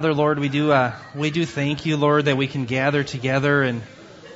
[0.00, 3.62] Father, Lord, we do, uh, we do thank you, Lord, that we can gather together
[3.62, 3.82] and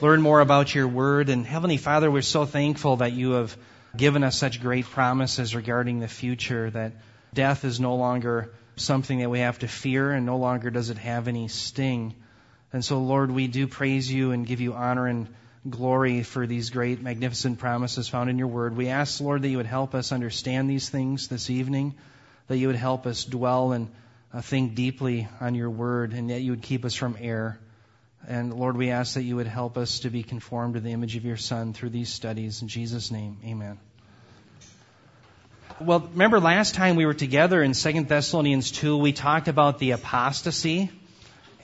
[0.03, 1.31] learn more about your word.
[1.31, 3.57] And Heavenly Father, we're so thankful that you have
[3.97, 6.93] given us such great promises regarding the future, that
[7.33, 10.99] death is no longer something that we have to fear and no longer does it
[10.99, 12.15] have any sting.
[12.71, 15.29] And so, Lord, we do praise you and give you honor and
[15.71, 18.77] glory for these great, magnificent promises found in your word.
[18.77, 21.95] We ask, Lord, that you would help us understand these things this evening,
[22.49, 23.89] that you would help us dwell and
[24.35, 27.59] uh, think deeply on your word, and that you would keep us from error.
[28.27, 31.15] And Lord, we ask that you would help us to be conformed to the image
[31.15, 32.61] of your Son through these studies.
[32.61, 33.79] In Jesus' name, amen.
[35.81, 39.93] Well, remember last time we were together in 2 Thessalonians 2, we talked about the
[39.93, 40.91] apostasy.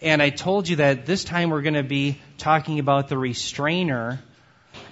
[0.02, 4.20] And I told you that this time we're going to be talking about the restrainer.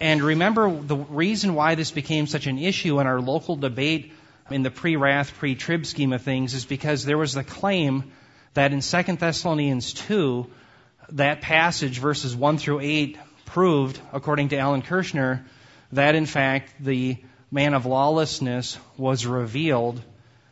[0.00, 4.12] And remember, the reason why this became such an issue in our local debate
[4.50, 8.12] in the pre-wrath, pre-trib scheme of things is because there was the claim
[8.54, 10.46] that in 2 Thessalonians 2,
[11.10, 15.44] that passage, verses 1 through 8, proved, according to Alan Kurschner,
[15.92, 17.16] that in fact the
[17.50, 20.02] man of lawlessness was revealed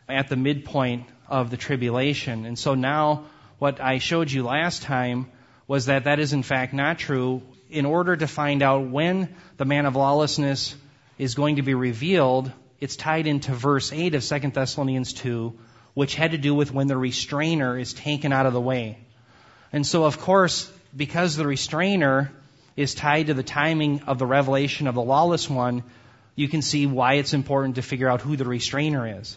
[0.08, 2.46] at the midpoint of the tribulation.
[2.46, 3.24] And so now,
[3.58, 5.30] what I showed you last time
[5.66, 7.42] was that that is in fact not true.
[7.68, 10.76] In order to find out when the man of lawlessness
[11.18, 15.56] is going to be revealed, it's tied into verse 8 of 2 Thessalonians 2,
[15.94, 18.98] which had to do with when the restrainer is taken out of the way.
[19.72, 22.30] And so, of course, because the restrainer
[22.76, 25.82] is tied to the timing of the revelation of the lawless one,
[26.34, 29.36] you can see why it's important to figure out who the restrainer is.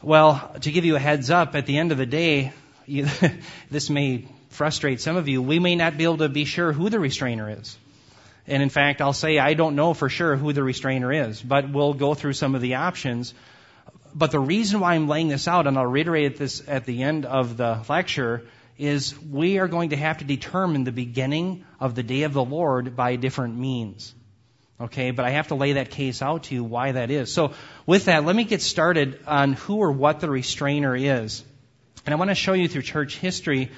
[0.00, 2.52] Well, to give you a heads up, at the end of the day,
[2.86, 3.08] you,
[3.70, 6.88] this may frustrate some of you, we may not be able to be sure who
[6.88, 7.76] the restrainer is.
[8.46, 11.70] And in fact, I'll say I don't know for sure who the restrainer is, but
[11.70, 13.34] we'll go through some of the options.
[14.14, 17.26] But the reason why I'm laying this out, and I'll reiterate this at the end
[17.26, 18.46] of the lecture,
[18.78, 22.44] is we are going to have to determine the beginning of the day of the
[22.44, 24.14] Lord by different means.
[24.80, 27.30] Okay, but I have to lay that case out to you why that is.
[27.30, 27.52] So
[27.84, 31.44] with that, let me get started on who or what the restrainer is.
[32.06, 33.70] And I want to show you through church history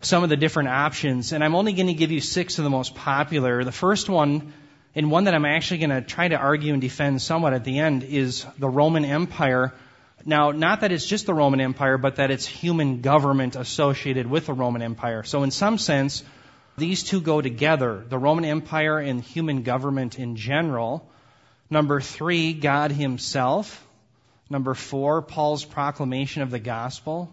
[0.00, 2.70] some of the different options, and I'm only going to give you six of the
[2.70, 3.64] most popular.
[3.64, 4.52] The first one,
[4.94, 7.80] and one that I'm actually going to try to argue and defend somewhat at the
[7.80, 9.74] end, is the Roman Empire.
[10.24, 14.46] Now, not that it's just the Roman Empire, but that it's human government associated with
[14.46, 15.24] the Roman Empire.
[15.24, 16.22] So, in some sense,
[16.76, 21.08] these two go together the Roman Empire and human government in general.
[21.70, 23.84] Number three, God Himself.
[24.48, 27.32] Number four, Paul's proclamation of the gospel.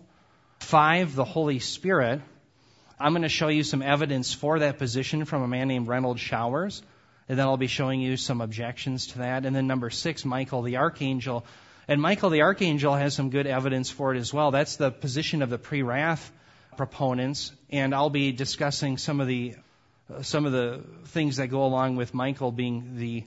[0.60, 2.22] Five, the Holy Spirit.
[3.00, 6.18] I'm going to show you some evidence for that position from a man named Renald
[6.18, 6.82] Showers.
[7.28, 9.46] And then I'll be showing you some objections to that.
[9.46, 11.46] And then number six, Michael the Archangel.
[11.88, 14.52] And Michael the Archangel has some good evidence for it as well.
[14.52, 16.32] That's the position of the pre-wrath
[16.78, 17.52] proponents.
[17.70, 19.56] And I'll be discussing some of the,
[20.22, 23.26] some of the things that go along with Michael being the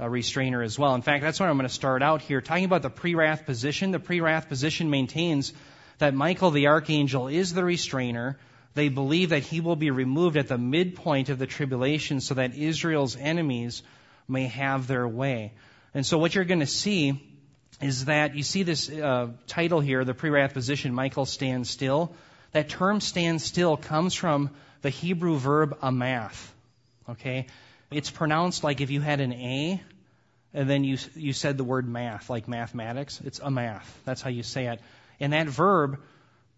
[0.00, 0.94] uh, restrainer as well.
[0.94, 2.40] In fact, that's where I'm going to start out here.
[2.40, 3.90] Talking about the pre-wrath position.
[3.90, 5.52] The pre-wrath position maintains
[5.98, 8.38] that Michael the Archangel is the restrainer
[8.74, 12.54] they believe that he will be removed at the midpoint of the tribulation so that
[12.54, 13.82] Israel's enemies
[14.28, 15.52] may have their way.
[15.92, 17.20] And so what you're going to see
[17.80, 22.14] is that you see this uh, title here, the pre-wrath position, Michael stands still.
[22.52, 24.50] That term stand still comes from
[24.82, 26.54] the Hebrew verb amath.
[27.08, 27.46] Okay?
[27.90, 29.82] It's pronounced like if you had an A
[30.52, 33.20] and then you, you said the word math, like mathematics.
[33.24, 34.00] It's amath.
[34.04, 34.80] That's how you say it.
[35.18, 36.00] And that verb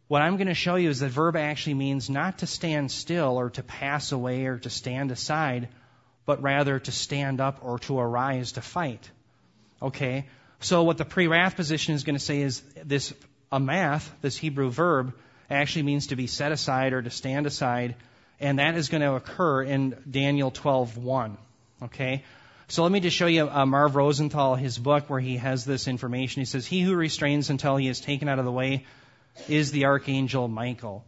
[0.08, 3.38] what I'm going to show you is that verb actually means not to stand still
[3.38, 5.68] or to pass away or to stand aside,
[6.26, 9.10] but rather to stand up or to arise to fight.
[9.80, 10.26] Okay?
[10.60, 13.12] So what the pre-wrath position is going to say is this
[13.50, 15.14] amath, this Hebrew verb,
[15.50, 17.96] actually means to be set aside or to stand aside,
[18.40, 21.36] and that is going to occur in Daniel 12:1.
[21.82, 22.24] Okay?
[22.69, 25.88] So let me just show you uh, Marv Rosenthal, his book, where he has this
[25.88, 26.40] information.
[26.40, 28.86] He says, He who restrains until he is taken out of the way
[29.48, 31.04] is the archangel Michael.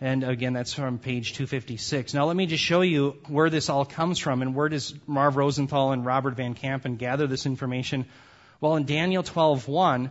[0.00, 2.14] And again, that's from page 256.
[2.14, 5.36] Now let me just show you where this all comes from and where does Marv
[5.36, 8.06] Rosenthal and Robert Van Kampen gather this information.
[8.60, 10.10] Well, in Daniel 12:1,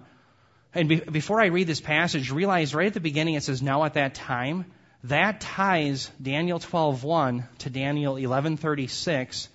[0.75, 3.83] and be, before I read this passage, realize right at the beginning it says, "Now
[3.83, 4.65] at that time,"
[5.05, 9.49] that ties Daniel 12:1 to Daniel 11:36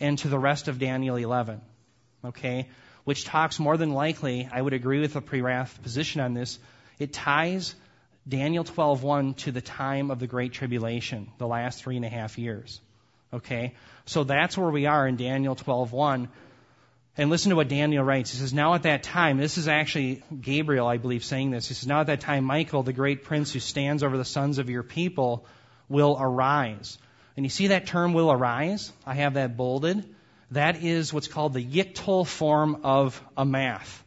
[0.00, 1.62] and to the rest of Daniel 11.
[2.24, 2.68] Okay,
[3.04, 6.58] which talks more than likely, I would agree with the pre-wrath position on this,
[6.98, 7.74] it ties
[8.28, 12.38] Daniel 12:1 to the time of the Great Tribulation, the last three and a half
[12.38, 12.80] years.
[13.32, 13.74] Okay,
[14.06, 16.28] so that's where we are in Daniel 12:1.
[17.16, 18.30] And listen to what Daniel writes.
[18.30, 21.66] He says, Now at that time, this is actually Gabriel, I believe, saying this.
[21.66, 24.58] He says, Now at that time, Michael, the great prince who stands over the sons
[24.58, 25.44] of your people,
[25.88, 26.96] will arise.
[27.36, 28.92] And you see that term will arise?
[29.04, 30.04] I have that bolded.
[30.52, 34.04] That is what's called the yiktol form of amath.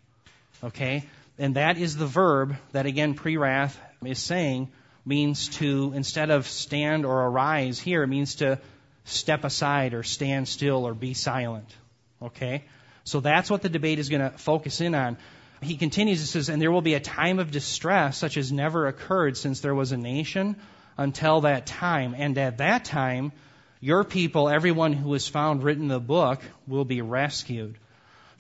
[0.64, 1.04] Okay?
[1.38, 4.72] And that is the verb that, again, pre wrath is saying
[5.06, 8.60] means to, instead of stand or arise here, it means to
[9.06, 11.76] step aside or stand still or be silent.
[12.22, 12.64] Okay?
[13.04, 15.18] So that's what the debate is going to focus in on.
[15.62, 18.88] He continues, he says, and there will be a time of distress such as never
[18.88, 20.56] occurred since there was a nation
[20.98, 22.16] until that time.
[22.18, 23.32] And at that time,
[23.80, 27.78] your people, everyone who is found written in the book, will be rescued.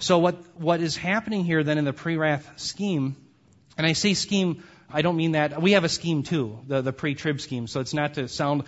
[0.01, 3.15] So what, what is happening here then in the pre-wrath scheme,
[3.77, 6.91] and I say scheme, I don't mean that, we have a scheme too, the, the
[6.91, 8.63] pre-trib scheme, so it's not to sound,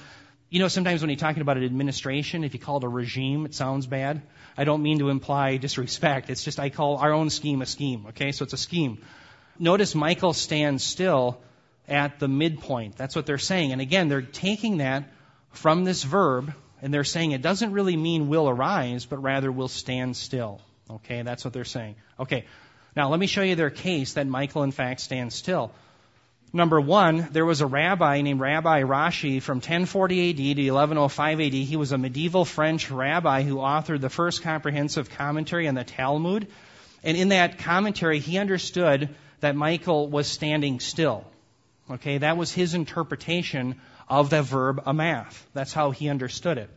[0.51, 3.47] you know, sometimes when you're talking about an administration, if you call it a regime,
[3.47, 4.21] it sounds bad.
[4.55, 6.29] I don't mean to imply disrespect.
[6.29, 8.05] It's just I call our own scheme a scheme.
[8.09, 9.01] Okay, so it's a scheme.
[9.57, 11.41] Notice Michael stands still
[11.87, 12.95] at the midpoint.
[12.95, 13.71] That's what they're saying.
[13.71, 15.11] And again, they're taking that
[15.49, 16.53] from this verb
[16.83, 20.61] and they're saying it doesn't really mean will arise, but rather will stand still.
[20.95, 21.95] Okay, that's what they're saying.
[22.19, 22.45] Okay,
[22.95, 25.71] now let me show you their case that Michael in fact stands still.
[26.55, 31.53] Number one, there was a rabbi named Rabbi Rashi from 1040 AD to 1105 AD.
[31.53, 36.47] He was a medieval French rabbi who authored the first comprehensive commentary on the Talmud.
[37.03, 39.09] And in that commentary, he understood
[39.39, 41.25] that Michael was standing still.
[41.89, 45.47] Okay, that was his interpretation of the verb amath.
[45.53, 46.69] That's how he understood it.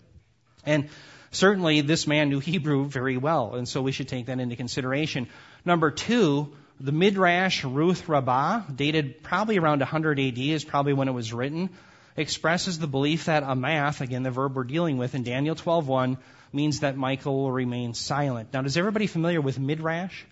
[0.64, 0.88] And
[1.36, 5.28] certainly this man knew Hebrew very well, and so we should take that into consideration.
[5.64, 11.12] Number two, the Midrash Ruth Rabbah, dated probably around 100 AD, is probably when it
[11.12, 11.70] was written,
[12.16, 16.18] expresses the belief that amath, again the verb we're dealing with in Daniel 12:1,
[16.52, 18.52] means that Michael will remain silent.
[18.52, 20.24] Now, is everybody familiar with Midrash?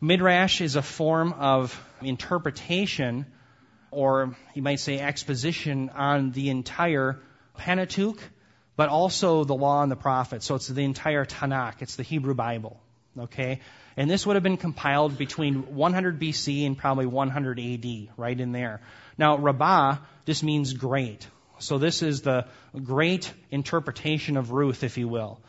[0.00, 3.26] Midrash is a form of interpretation,
[3.90, 7.18] or you might say exposition, on the entire
[7.56, 8.20] Pentateuch,
[8.76, 10.46] but also the law and the prophets.
[10.46, 11.80] So it's the entire Tanakh.
[11.80, 12.80] It's the Hebrew Bible.
[13.18, 13.60] Okay?
[13.96, 18.52] And this would have been compiled between 100 BC and probably 100 AD, right in
[18.52, 18.82] there.
[19.16, 19.96] Now, Rabbah
[20.26, 21.26] just means great.
[21.58, 22.46] So this is the
[22.84, 25.40] great interpretation of Ruth, if you will.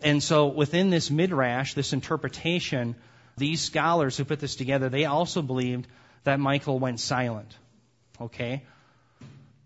[0.00, 2.96] And so within this midrash, this interpretation,
[3.36, 5.86] these scholars who put this together, they also believed
[6.24, 7.54] that Michael went silent.
[8.20, 8.62] Okay?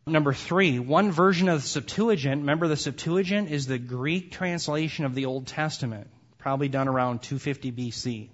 [0.08, 5.16] Number three, one version of the Septuagint, remember the Septuagint is the Greek translation of
[5.16, 6.06] the Old Testament
[6.38, 8.28] probably done around 250 BC,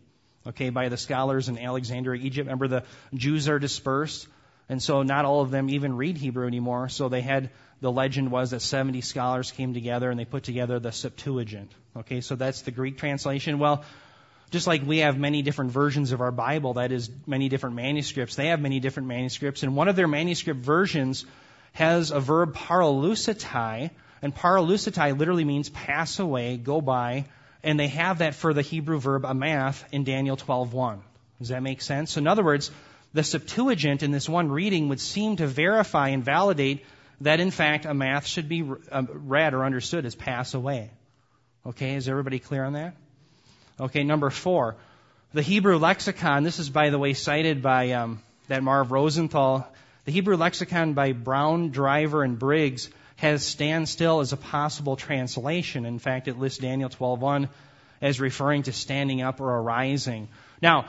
[0.48, 2.44] okay, by the scholars in Alexandria, Egypt.
[2.44, 2.84] Remember, the
[3.14, 4.28] Jews are dispersed,
[4.69, 6.90] and so not all of them even read Hebrew anymore.
[6.90, 7.48] So they had
[7.80, 11.72] the legend was that 70 scholars came together and they put together the Septuagint.
[11.96, 13.58] Okay, so that's the Greek translation.
[13.58, 13.82] Well,
[14.50, 18.36] just like we have many different versions of our Bible, that is, many different manuscripts,
[18.36, 21.25] they have many different manuscripts, and one of their manuscript versions
[21.72, 23.90] has a verb paralusatai,
[24.20, 27.24] and paralusatai literally means pass away, go by,
[27.62, 31.00] and they have that for the Hebrew verb amath in Daniel 12:1.
[31.38, 32.12] Does that make sense?
[32.12, 32.70] So in other words,
[33.14, 36.84] the Septuagint in this one reading would seem to verify and validate
[37.20, 40.90] that in fact amath should be uh, read or understood as pass away.
[41.64, 42.94] Okay, is everybody clear on that?
[43.80, 44.76] Okay, number four,
[45.32, 46.42] the Hebrew lexicon.
[46.42, 49.66] This is, by the way, cited by um, that Marv Rosenthal.
[50.04, 55.87] The Hebrew lexicon by Brown, Driver, and Briggs has stand still as a possible translation.
[55.87, 57.49] In fact, it lists Daniel 12:1
[58.00, 60.28] as referring to standing up or arising.
[60.61, 60.87] Now,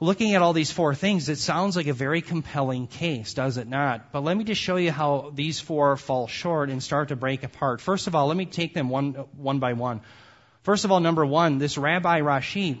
[0.00, 3.68] looking at all these four things, it sounds like a very compelling case, does it
[3.68, 4.12] not?
[4.12, 7.42] But let me just show you how these four fall short and start to break
[7.42, 7.82] apart.
[7.82, 10.00] First of all, let me take them one, one by one.
[10.62, 12.80] First of all, number one, this Rabbi Rashi,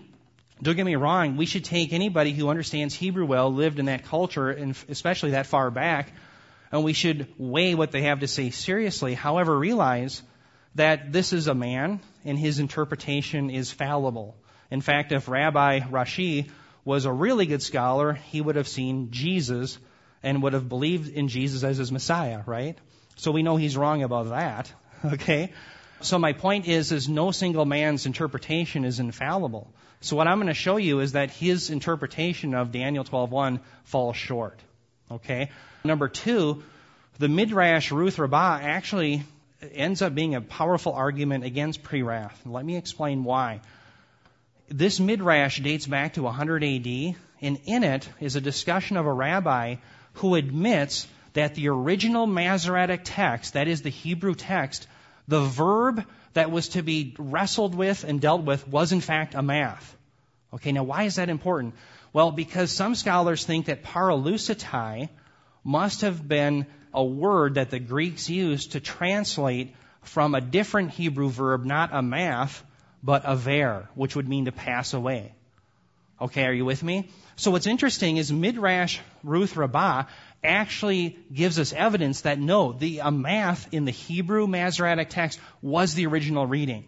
[0.62, 4.04] don't get me wrong, we should take anybody who understands Hebrew well, lived in that
[4.04, 6.12] culture, and especially that far back,
[6.70, 9.14] and we should weigh what they have to say seriously.
[9.14, 10.22] However, realize
[10.76, 14.36] that this is a man and his interpretation is fallible.
[14.70, 16.50] In fact, if Rabbi Rashi
[16.84, 19.78] was a really good scholar, he would have seen Jesus
[20.22, 22.78] and would have believed in Jesus as his Messiah, right?
[23.16, 24.72] So we know he's wrong about that,
[25.04, 25.52] okay?
[26.00, 29.72] So my point is, is no single man's interpretation is infallible.
[30.04, 34.16] So what I'm going to show you is that his interpretation of Daniel 12:1 falls
[34.16, 34.60] short.
[35.10, 35.50] Okay?
[35.82, 36.62] Number two,
[37.18, 39.22] the Midrash Ruth Rabbah actually
[39.72, 42.38] ends up being a powerful argument against pre-wrath.
[42.44, 43.60] Let me explain why.
[44.68, 49.12] This Midrash dates back to 100 AD, and in it is a discussion of a
[49.12, 49.76] rabbi
[50.14, 54.86] who admits that the original Masoretic text, that is the Hebrew text,
[55.28, 59.96] the verb that was to be wrestled with and dealt with was in fact amath.
[60.52, 61.74] Okay, now why is that important?
[62.12, 65.08] Well, because some scholars think that paraleucetai
[65.64, 71.28] must have been a word that the Greeks used to translate from a different Hebrew
[71.28, 72.62] verb, not amath,
[73.02, 75.34] but aver, which would mean to pass away.
[76.20, 77.08] Okay, are you with me?
[77.36, 80.04] So what's interesting is Midrash Ruth Rabbah
[80.44, 86.06] actually gives us evidence that no, the amath in the Hebrew Masoretic text was the
[86.06, 86.84] original reading.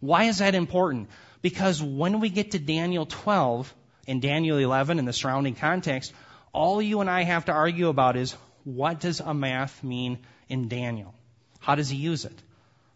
[0.00, 1.08] Why is that important?
[1.42, 3.72] Because when we get to Daniel 12
[4.08, 6.12] and Daniel 11 and the surrounding context,
[6.52, 10.18] all you and I have to argue about is what does amath mean
[10.48, 11.14] in Daniel?
[11.60, 12.42] How does he use it?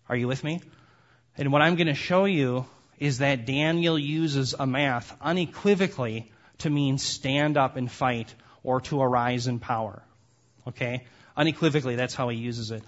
[0.09, 0.61] Are you with me?
[1.37, 2.67] And what I'm going to show you
[2.99, 9.47] is that Daniel uses amath unequivocally to mean stand up and fight or to arise
[9.47, 10.03] in power.
[10.67, 11.05] Okay?
[11.37, 12.83] Unequivocally, that's how he uses it.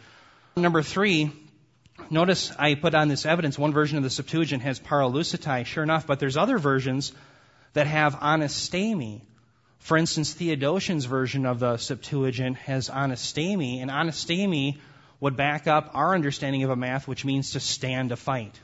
[0.56, 1.30] Number three,
[2.10, 3.58] notice I put on this evidence.
[3.58, 7.12] One version of the Septuagint has paraleucetai, sure enough, but there's other versions
[7.74, 9.20] that have anastemi.
[9.80, 14.78] For instance, Theodotion's version of the Septuagint has anastemi, and anastemi
[15.20, 18.58] would back up our understanding of amath, which means to stand a fight.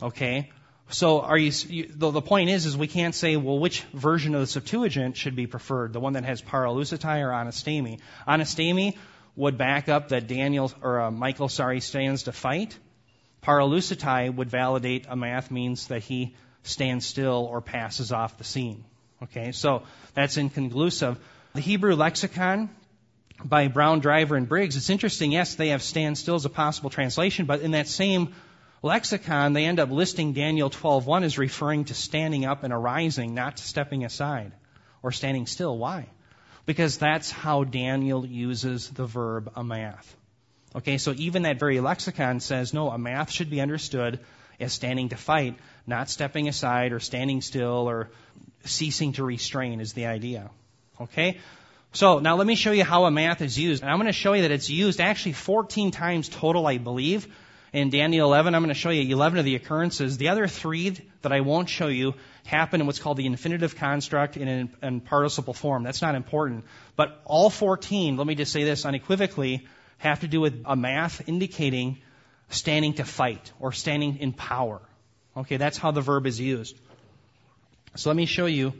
[0.00, 0.50] Okay?
[0.92, 4.34] So are you, you the, the, point is, is we can't say, well, which version
[4.34, 5.94] of the Septuagint should be preferred?
[5.94, 7.98] The one that has paraleucetai or anastemi?
[8.28, 8.98] Anastemi
[9.34, 12.78] would back up that Daniel, or uh, Michael, sorry, stands to fight.
[13.42, 18.84] Paraleucetai would validate amath means that he stands still or passes off the scene.
[19.22, 21.18] Okay, so that's inconclusive.
[21.54, 22.68] The Hebrew lexicon
[23.42, 26.90] by Brown, Driver, and Briggs, it's interesting, yes, they have stand still as a possible
[26.90, 28.34] translation, but in that same
[28.82, 33.58] lexicon, they end up listing Daniel 12.1 as referring to standing up and arising, not
[33.58, 34.52] stepping aside
[35.02, 35.76] or standing still.
[35.78, 36.06] Why?
[36.66, 40.16] Because that's how Daniel uses the verb amath.
[40.74, 44.20] Okay, so even that very lexicon says, no, amath should be understood
[44.58, 48.10] as standing to fight, not stepping aside or standing still or
[48.64, 50.50] ceasing to restrain is the idea.
[51.00, 51.40] Okay?
[51.92, 53.82] So now let me show you how amath is used.
[53.82, 57.28] And I'm going to show you that it's used actually 14 times total, I believe.
[57.72, 60.18] In Daniel 11, I'm going to show you 11 of the occurrences.
[60.18, 60.90] The other three
[61.22, 62.14] that I won't show you
[62.44, 65.82] happen in what's called the infinitive construct in, in participle form.
[65.82, 66.64] That's not important.
[66.96, 69.66] But all 14, let me just say this unequivocally,
[69.98, 71.98] have to do with amath indicating
[72.50, 74.82] standing to fight or standing in power.
[75.34, 76.76] Okay, that's how the verb is used.
[77.96, 78.74] So let me show you.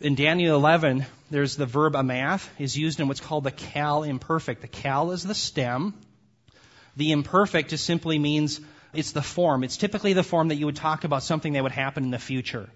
[0.00, 4.62] In Daniel 11, there's the verb amath is used in what's called the qal imperfect.
[4.62, 5.94] The qal is the stem.
[6.98, 8.60] The imperfect just simply means
[8.92, 9.62] it's the form.
[9.62, 12.18] It's typically the form that you would talk about something that would happen in the
[12.18, 12.68] future.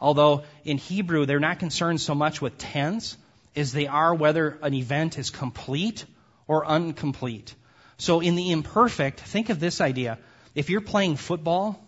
[0.00, 3.18] Although in Hebrew, they're not concerned so much with tense
[3.54, 6.06] as they are whether an event is complete
[6.46, 7.54] or incomplete.
[7.98, 10.18] So in the imperfect, think of this idea.
[10.54, 11.78] If you're playing football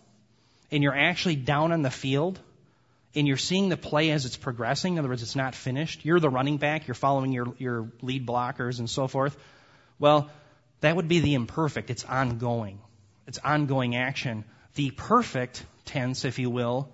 [0.71, 2.39] and you're actually down on the field
[3.15, 6.19] and you're seeing the play as it's progressing, in other words, it's not finished, you're
[6.19, 9.35] the running back, you're following your, your lead blockers and so forth.
[9.97, 10.29] Well,
[10.81, 11.89] that would be the imperfect.
[11.89, 12.79] It's ongoing.
[13.27, 14.45] It's ongoing action.
[14.75, 16.91] The perfect tense, if you will,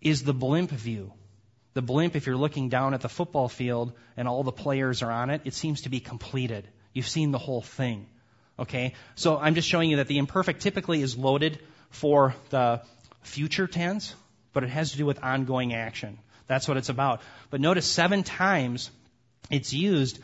[0.00, 1.12] is the blimp view.
[1.74, 5.10] The blimp, if you're looking down at the football field and all the players are
[5.10, 6.68] on it, it seems to be completed.
[6.92, 8.06] You've seen the whole thing.
[8.58, 8.94] Okay?
[9.14, 11.58] So I'm just showing you that the imperfect typically is loaded
[11.90, 12.82] for the
[13.22, 14.14] future tense,
[14.52, 16.18] but it has to do with ongoing action.
[16.46, 17.22] That's what it's about.
[17.50, 18.90] But notice seven times
[19.50, 20.18] it's used,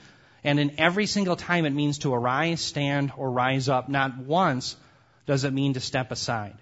[0.45, 3.89] and in every single time it means to arise, stand, or rise up.
[3.89, 4.77] Not once
[5.27, 6.57] does it mean to step aside.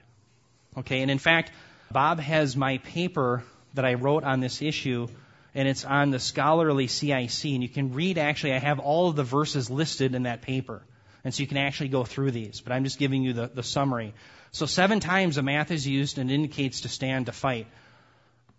[0.79, 1.53] Okay, and in fact,
[1.91, 5.09] Bob has my paper that I wrote on this issue,
[5.55, 9.17] and it's on the scholarly CIC, and you can read actually, I have all of
[9.17, 10.83] the verses listed in that paper.
[11.25, 13.63] And so you can actually go through these, but I'm just giving you the, the
[13.63, 14.15] summary.
[14.53, 17.67] So seven times the math is used and indicates to stand to fight.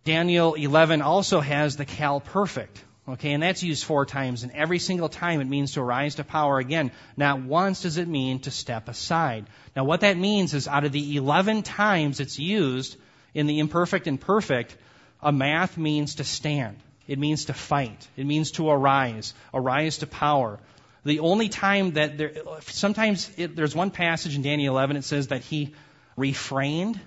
[0.03, 2.83] Daniel 11 also has the qal perfect.
[3.09, 6.25] Okay, and that's used four times, and every single time it means to rise to
[6.25, 6.91] power again.
[7.15, 9.45] Not once does it mean to step aside.
[9.75, 12.97] Now what that means is out of the 11 times it's used
[13.33, 14.75] in the imperfect and perfect,
[15.23, 16.77] amath means to stand.
[17.07, 18.05] It means to fight.
[18.17, 19.33] It means to arise.
[19.53, 20.59] Arise to power.
[21.05, 25.27] The only time that there, sometimes it, there's one passage in Daniel 11, it says
[25.27, 25.73] that he
[26.17, 26.99] refrained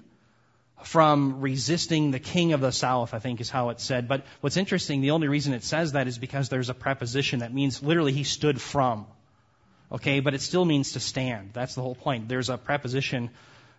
[0.84, 4.08] from resisting the king of the south, I think is how it's said.
[4.08, 7.52] But what's interesting, the only reason it says that is because there's a preposition that
[7.52, 9.06] means literally he stood from.
[9.92, 11.50] Okay, but it still means to stand.
[11.52, 12.28] That's the whole point.
[12.28, 13.30] There's a preposition,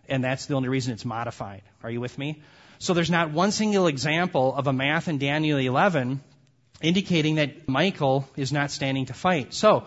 [0.08, 1.62] and that's the only reason it's modified.
[1.82, 2.42] Are you with me?
[2.78, 6.20] So there's not one single example of amath in Daniel 11
[6.80, 9.54] indicating that Michael is not standing to fight.
[9.54, 9.86] So,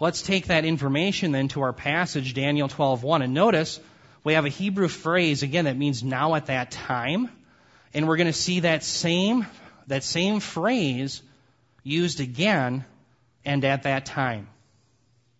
[0.00, 3.80] Let's take that information then to our passage, Daniel 12:1, and notice
[4.24, 7.30] we have a Hebrew phrase again that means now at that time,
[7.94, 9.46] and we're going to see that same
[9.88, 11.22] that same phrase
[11.82, 12.84] used again
[13.44, 14.48] and at that time.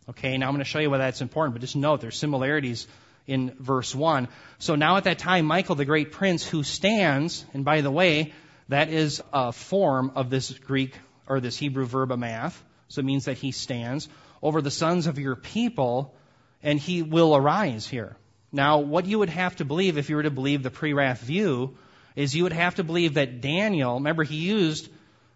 [0.09, 2.89] Okay, now I'm going to show you why that's important, but just note there's similarities
[3.27, 4.29] in verse 1.
[4.59, 8.33] So now at that time, Michael, the great prince, who stands, and by the way,
[8.69, 10.95] that is a form of this Greek
[11.27, 12.63] or this Hebrew verb amath.
[12.89, 14.09] So it means that he stands
[14.43, 16.15] over the sons of your people,
[16.63, 18.17] and he will arise here.
[18.51, 21.77] Now, what you would have to believe if you were to believe the pre-wrath view
[22.17, 24.89] is you would have to believe that Daniel, remember he used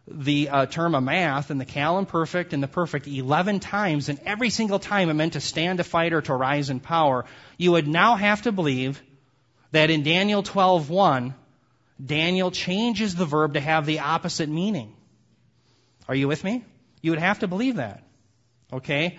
[0.09, 4.50] the uh, term amath and the qal perfect and the perfect 11 times, and every
[4.50, 7.25] single time it meant to stand to fight or to rise in power.
[7.57, 9.00] You would now have to believe
[9.71, 11.35] that in Daniel 12:1,
[12.04, 14.95] Daniel changes the verb to have the opposite meaning.
[16.09, 16.64] Are you with me?
[17.00, 18.02] You would have to believe that.
[18.73, 19.19] Okay?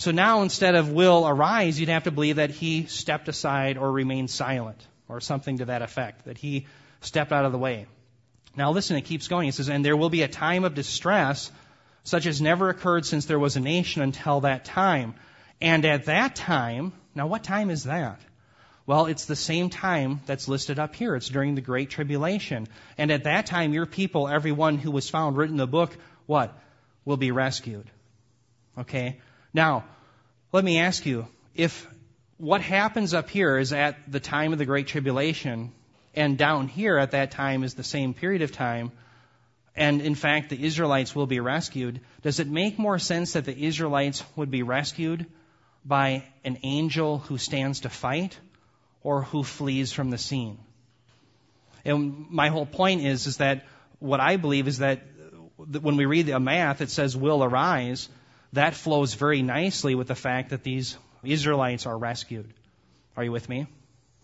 [0.00, 3.92] So now instead of will arise, you'd have to believe that he stepped aside or
[3.92, 6.66] remained silent or something to that effect, that he
[7.02, 7.84] stepped out of the way.
[8.56, 9.50] Now listen, it keeps going.
[9.50, 11.52] It says, and there will be a time of distress
[12.02, 15.16] such as never occurred since there was a nation until that time.
[15.60, 18.22] And at that time, now what time is that?
[18.86, 21.14] Well, it's the same time that's listed up here.
[21.14, 22.68] It's during the Great Tribulation.
[22.96, 26.58] And at that time, your people, everyone who was found written in the book, what?
[27.04, 27.90] Will be rescued.
[28.78, 29.20] Okay?
[29.52, 29.84] Now,
[30.52, 31.86] let me ask you, if
[32.38, 35.72] what happens up here is at the time of the Great Tribulation,
[36.14, 38.92] and down here at that time is the same period of time,
[39.76, 43.66] and in fact the Israelites will be rescued, does it make more sense that the
[43.66, 45.26] Israelites would be rescued
[45.84, 48.38] by an angel who stands to fight
[49.02, 50.58] or who flees from the scene?
[51.84, 53.64] And my whole point is, is that
[53.98, 55.02] what I believe is that
[55.56, 58.08] when we read the math, it says will arise.
[58.52, 62.52] That flows very nicely with the fact that these Israelites are rescued.
[63.16, 63.66] Are you with me?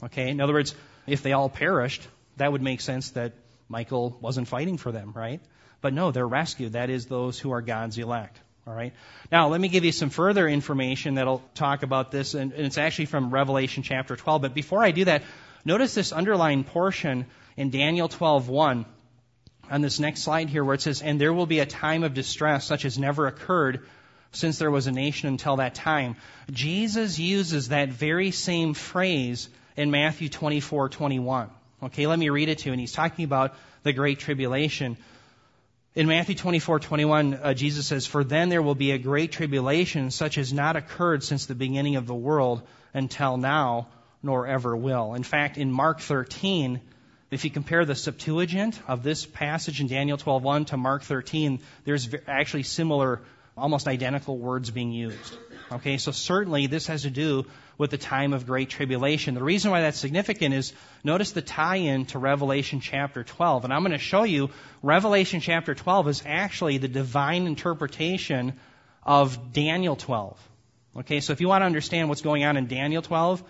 [0.03, 0.29] Okay.
[0.29, 0.75] In other words,
[1.07, 2.07] if they all perished,
[2.37, 3.33] that would make sense that
[3.69, 5.41] Michael wasn't fighting for them, right?
[5.81, 6.73] But no, they're rescued.
[6.73, 8.39] That is those who are God's elect.
[8.67, 8.93] All right.
[9.31, 12.79] Now, let me give you some further information that'll talk about this, and, and it's
[12.79, 14.43] actually from Revelation chapter 12.
[14.43, 15.23] But before I do that,
[15.65, 18.85] notice this underlined portion in Daniel 12:1
[19.71, 22.15] on this next slide here, where it says, "And there will be a time of
[22.15, 23.87] distress such as never occurred
[24.33, 26.17] since there was a nation until that time."
[26.51, 31.51] Jesus uses that very same phrase in Matthew 24, 21.
[31.83, 32.73] Okay, let me read it to you.
[32.73, 34.97] And he's talking about the Great Tribulation.
[35.95, 40.11] In Matthew 24, 21, uh, Jesus says, For then there will be a great tribulation
[40.11, 42.63] such as not occurred since the beginning of the world
[42.93, 43.89] until now,
[44.23, 45.15] nor ever will.
[45.15, 46.81] In fact, in Mark 13,
[47.31, 52.09] if you compare the Septuagint of this passage in Daniel 12:1 to Mark 13, there's
[52.27, 53.23] actually similar,
[53.57, 55.37] almost identical words being used.
[55.73, 57.47] Okay, so certainly this has to do
[57.79, 59.35] with the time of great tribulation.
[59.35, 63.65] The reason why that's significant is notice the tie-in to Revelation chapter 12.
[63.65, 64.51] And I'm going to show you
[64.83, 68.55] Revelation chapter 12 is actually the divine interpretation
[69.03, 70.39] of Daniel 12.
[70.99, 73.43] Okay, so if you want to understand what's going on in Daniel 12,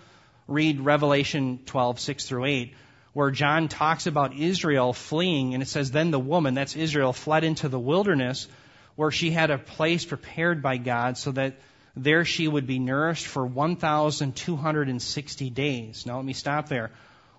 [0.49, 2.75] read Revelation 12, 6 through 8,
[3.13, 7.45] where John talks about Israel fleeing, and it says, Then the woman, that's Israel, fled
[7.45, 8.49] into the wilderness,
[8.97, 11.55] where she had a place prepared by God so that
[11.95, 16.07] there she would be nourished for 1,260 days.
[16.07, 16.91] Now let me stop there.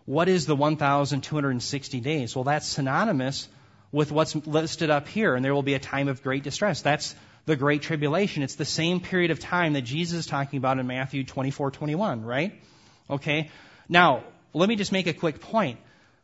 [0.05, 2.35] What is the 1,260 days?
[2.35, 3.49] Well, that's synonymous
[3.91, 6.81] with what's listed up here, and there will be a time of great distress.
[6.81, 7.15] That's
[7.45, 8.43] the Great Tribulation.
[8.43, 12.23] It's the same period of time that Jesus is talking about in Matthew 24, 21,
[12.23, 12.53] right?
[13.09, 13.49] Okay?
[13.87, 15.79] Now, let me just make a quick point.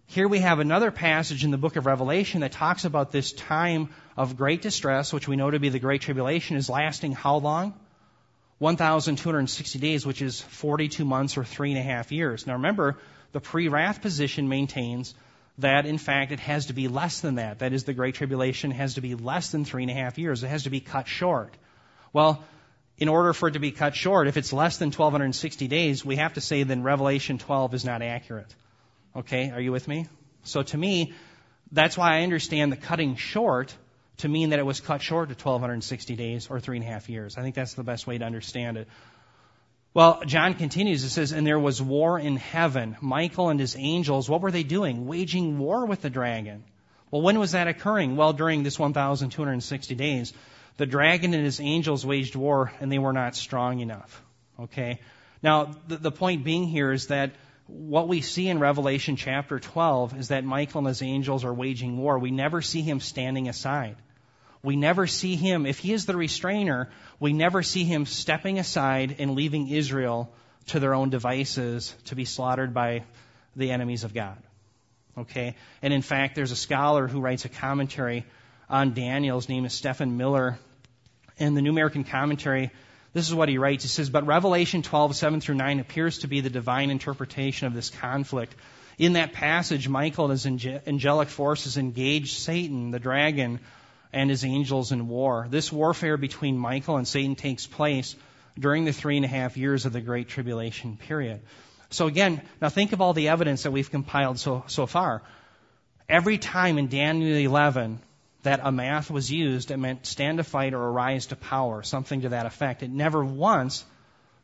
[0.08, 3.90] Here we have another passage in the book of Revelation that talks about this time
[4.16, 7.74] of great distress, which we know to be the Great Tribulation, is lasting how long?
[8.60, 12.48] 1,260 days, which is 42 months or three and a half years.
[12.48, 12.98] Now remember,
[13.32, 15.14] the pre-wrath position maintains
[15.58, 17.60] that in fact it has to be less than that.
[17.60, 20.44] That is, the Great Tribulation has to be less than three and a half years.
[20.44, 21.54] It has to be cut short.
[22.12, 22.44] Well,
[22.98, 26.18] in order for it to be cut short, if it's less than 1,260 days, we
[26.18, 28.54] have to say then Revelation 12 is not accurate.
[29.16, 30.08] Okay, are you with me?
[30.44, 31.14] So to me,
[31.72, 33.76] that's why I understand the cutting short
[34.18, 37.10] to mean that it was cut short to 1260 days or three and a half
[37.10, 37.38] years.
[37.38, 38.88] I think that's the best way to understand it.
[39.94, 41.04] Well, John continues.
[41.04, 42.98] It says, And there was war in heaven.
[43.00, 45.06] Michael and his angels, what were they doing?
[45.06, 46.64] Waging war with the dragon.
[47.12, 48.16] Well, when was that occurring?
[48.16, 50.34] Well, during this 1,260 days.
[50.78, 54.24] The dragon and his angels waged war, and they were not strong enough.
[54.60, 55.00] Okay?
[55.44, 57.32] Now, the, the point being here is that
[57.68, 61.98] what we see in Revelation chapter 12 is that Michael and his angels are waging
[61.98, 62.20] war.
[62.20, 63.96] We never see him standing aside.
[64.64, 69.18] we never see him, if he is the restrainer, we never see him stepping aside
[69.20, 70.34] and leaving Israel
[70.68, 73.04] to their own devices to be slaughtered by
[73.58, 74.42] the enemies of God.
[75.18, 75.56] Okay?
[75.82, 78.26] And in fact, there's a scholar who writes a commentary
[78.70, 79.38] on Daniel.
[79.38, 80.58] His name is Stephen Miller.
[81.38, 82.72] In the New American Commentary,
[83.14, 83.84] this is what he writes.
[83.84, 87.74] He says, But Revelation 12, 7 through 9 appears to be the divine interpretation of
[87.74, 88.56] this conflict.
[88.98, 90.46] In that passage, Michael and his
[90.88, 93.60] angelic forces engage Satan, the dragon,
[94.12, 95.48] and his angels in war.
[95.50, 98.16] This warfare between Michael and Satan takes place
[98.58, 101.42] during the three and a half years of the Great Tribulation period.
[101.90, 105.22] So again, now think of all the evidence that we've compiled so, so far.
[106.10, 108.00] Every time in Daniel 11
[108.44, 112.30] that amath was used, it meant stand to fight or arise to power, something to
[112.30, 112.84] that effect.
[112.84, 113.84] It never once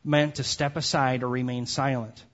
[0.04, 2.24] meant to step aside or remain silent.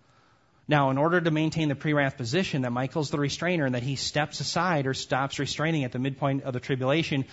[0.68, 3.96] Now, in order to maintain the pre-wrath position that Michael's the restrainer and that he
[3.96, 7.24] steps aside or stops restraining at the midpoint of the tribulation,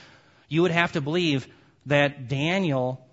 [0.49, 1.47] you would have to believe
[1.87, 3.05] that Daniel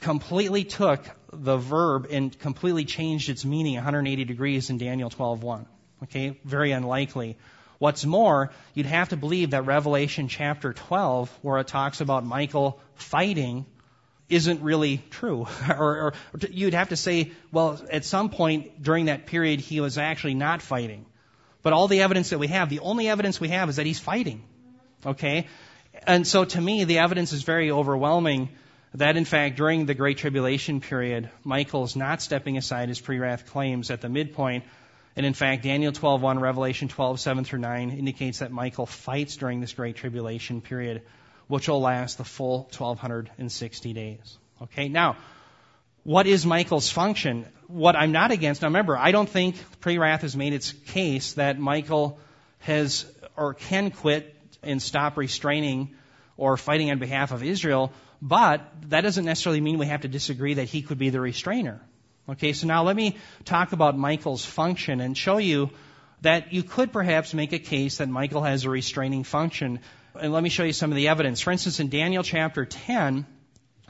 [0.00, 5.66] completely took the verb and completely changed its meaning 180 degrees in Daniel 12:1.
[6.04, 7.36] Okay, very unlikely.
[7.78, 12.80] What's more, you'd have to believe that Revelation chapter 12, where it talks about Michael
[12.94, 13.66] fighting,
[14.28, 15.46] isn't really true.
[15.68, 16.14] or, or
[16.50, 20.62] you'd have to say, well, at some point during that period, he was actually not
[20.62, 21.06] fighting.
[21.62, 23.98] But all the evidence that we have, the only evidence we have is that he's
[23.98, 24.42] fighting.
[25.04, 25.46] Okay?
[26.06, 28.50] And so to me, the evidence is very overwhelming
[28.94, 33.90] that in fact during the Great Tribulation period, Michael's not stepping aside his pre-wrath claims
[33.90, 34.64] at the midpoint.
[35.16, 39.72] And in fact, Daniel 12:1, Revelation 12:7 through 9 indicates that Michael fights during this
[39.72, 41.02] Great Tribulation period,
[41.48, 44.38] which will last the full 1260 days.
[44.62, 45.16] Okay, now,
[46.02, 47.46] what is Michael's function?
[47.66, 51.58] What I'm not against, now remember, I don't think pre-wrath has made its case that
[51.58, 52.20] Michael
[52.60, 55.94] has or can quit and stop restraining
[56.36, 57.92] or fighting on behalf of Israel.
[58.20, 61.80] But that doesn't necessarily mean we have to disagree that he could be the restrainer.
[62.28, 65.70] Okay, so now let me talk about Michael's function and show you
[66.22, 69.78] that you could perhaps make a case that Michael has a restraining function.
[70.20, 71.40] And let me show you some of the evidence.
[71.40, 73.26] For instance, in Daniel chapter 10,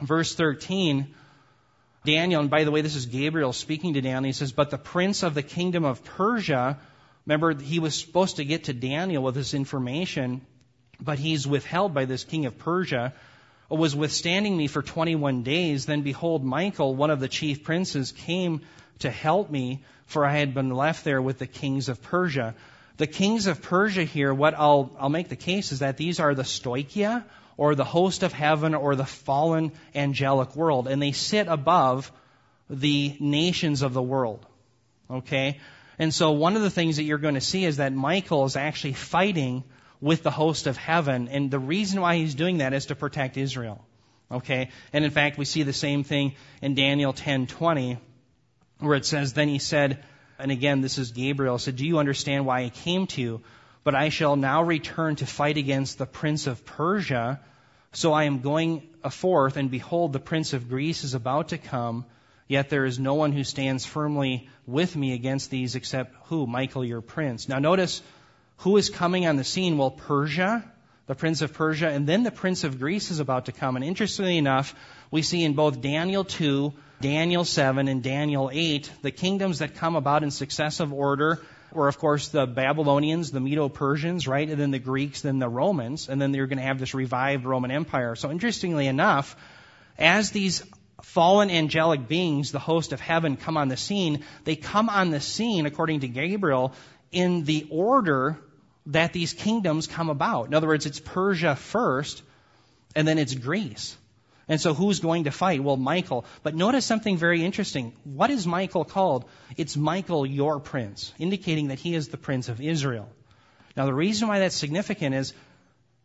[0.02, 1.14] verse 13,
[2.04, 4.76] Daniel, and by the way, this is Gabriel speaking to Daniel, he says, But the
[4.76, 6.78] prince of the kingdom of Persia,
[7.24, 10.42] remember, he was supposed to get to Daniel with this information,
[11.00, 13.14] but he's withheld by this king of Persia
[13.68, 15.86] was withstanding me for 21 days.
[15.86, 18.62] Then behold, Michael, one of the chief princes, came
[19.00, 22.54] to help me, for I had been left there with the kings of Persia.
[22.96, 26.34] The kings of Persia here, what I'll, I'll make the case is that these are
[26.34, 27.24] the stoichia,
[27.56, 32.12] or the host of heaven, or the fallen angelic world, and they sit above
[32.68, 34.44] the nations of the world.
[35.10, 35.58] Okay?
[35.98, 38.56] And so one of the things that you're going to see is that Michael is
[38.56, 39.64] actually fighting
[40.00, 41.28] with the host of heaven.
[41.28, 43.84] And the reason why he's doing that is to protect Israel.
[44.30, 44.70] Okay?
[44.92, 47.98] And in fact, we see the same thing in Daniel 10:20
[48.78, 50.04] where it says, "Then he said,
[50.38, 53.40] and again, this is Gabriel, said, "Do you understand why I came to you?
[53.84, 57.40] But I shall now return to fight against the prince of Persia.
[57.92, 62.04] So I am going forth, and behold, the prince of Greece is about to come.
[62.48, 66.46] Yet there is no one who stands firmly with me against these except who?
[66.46, 67.48] Michael, your prince.
[67.48, 68.02] Now notice
[68.58, 69.78] who is coming on the scene?
[69.78, 70.64] Well, Persia,
[71.06, 73.76] the prince of Persia, and then the prince of Greece is about to come.
[73.76, 74.74] And interestingly enough,
[75.10, 79.96] we see in both Daniel 2, Daniel 7, and Daniel 8, the kingdoms that come
[79.96, 81.40] about in successive order
[81.72, 84.48] were, of course, the Babylonians, the Medo Persians, right?
[84.48, 87.44] And then the Greeks, then the Romans, and then they're going to have this revived
[87.44, 88.16] Roman Empire.
[88.16, 89.36] So interestingly enough,
[89.98, 90.62] as these
[91.02, 95.20] fallen angelic beings, the host of heaven, come on the scene, they come on the
[95.20, 96.72] scene, according to Gabriel,
[97.12, 98.38] in the order
[98.86, 100.46] that these kingdoms come about.
[100.46, 102.22] In other words, it's Persia first,
[102.94, 103.96] and then it's Greece.
[104.48, 105.62] And so who's going to fight?
[105.62, 106.24] Well, Michael.
[106.44, 107.92] But notice something very interesting.
[108.04, 109.24] What is Michael called?
[109.56, 113.08] It's Michael, your prince, indicating that he is the prince of Israel.
[113.76, 115.34] Now, the reason why that's significant is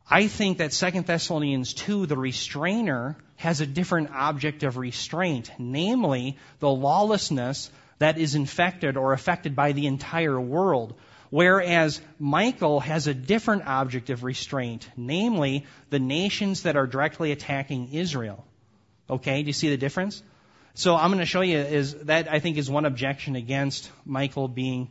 [0.09, 6.37] I think that 2 Thessalonians 2, the restrainer, has a different object of restraint, namely
[6.59, 10.95] the lawlessness that is infected or affected by the entire world.
[11.31, 17.93] Whereas Michael has a different object of restraint, namely the nations that are directly attacking
[17.93, 18.45] Israel.
[19.09, 20.21] Okay, do you see the difference?
[20.73, 24.49] So I'm going to show you is that I think is one objection against Michael
[24.49, 24.89] being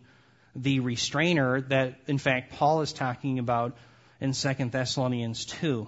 [0.57, 3.77] the restrainer that in fact Paul is talking about
[4.19, 5.87] in 2 Thessalonians 2.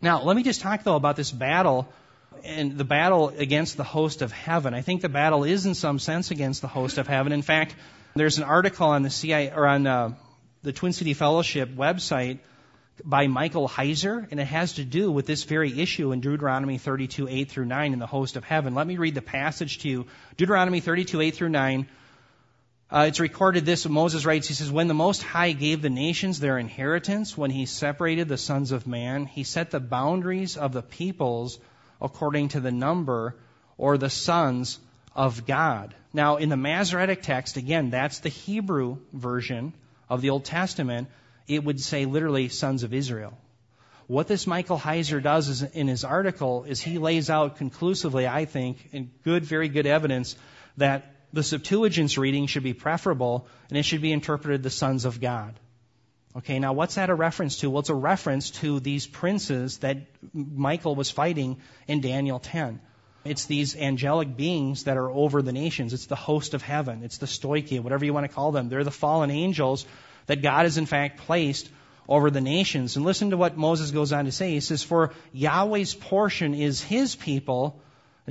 [0.00, 1.86] Now, let me just talk though about this battle
[2.44, 4.72] and the battle against the host of heaven.
[4.72, 7.32] I think the battle is in some sense against the host of heaven.
[7.32, 7.76] In fact,
[8.14, 10.14] there's an article on the CI or on uh,
[10.62, 12.40] the Twin City Fellowship website
[13.04, 17.26] by Michael Heiser, and it has to do with this very issue in Deuteronomy 32,
[17.28, 18.74] 8 through 9 in the host of heaven.
[18.74, 20.06] Let me read the passage to you.
[20.36, 21.88] Deuteronomy 32, 8 through 9.
[22.90, 26.38] Uh, it's recorded this, Moses writes, he says, When the Most High gave the nations
[26.38, 30.82] their inheritance, when he separated the sons of man, he set the boundaries of the
[30.82, 31.58] peoples
[32.02, 33.34] according to the number
[33.78, 34.78] or the sons
[35.16, 35.94] of God.
[36.12, 39.72] Now, in the Masoretic text, again, that's the Hebrew version
[40.08, 41.08] of the Old Testament,
[41.48, 43.36] it would say literally sons of Israel.
[44.06, 48.44] What this Michael Heiser does is, in his article is he lays out conclusively, I
[48.44, 50.36] think, in good, very good evidence
[50.76, 55.20] that the Septuagint's reading should be preferable and it should be interpreted the sons of
[55.20, 55.58] God.
[56.36, 57.70] Okay, now what's that a reference to?
[57.70, 59.98] Well, it's a reference to these princes that
[60.32, 62.80] Michael was fighting in Daniel 10.
[63.24, 65.92] It's these angelic beings that are over the nations.
[65.92, 67.02] It's the host of heaven.
[67.04, 68.68] It's the stoichia, whatever you want to call them.
[68.68, 69.86] They're the fallen angels
[70.26, 71.70] that God has in fact placed
[72.08, 72.96] over the nations.
[72.96, 74.50] And listen to what Moses goes on to say.
[74.50, 77.80] He says, For Yahweh's portion is his people,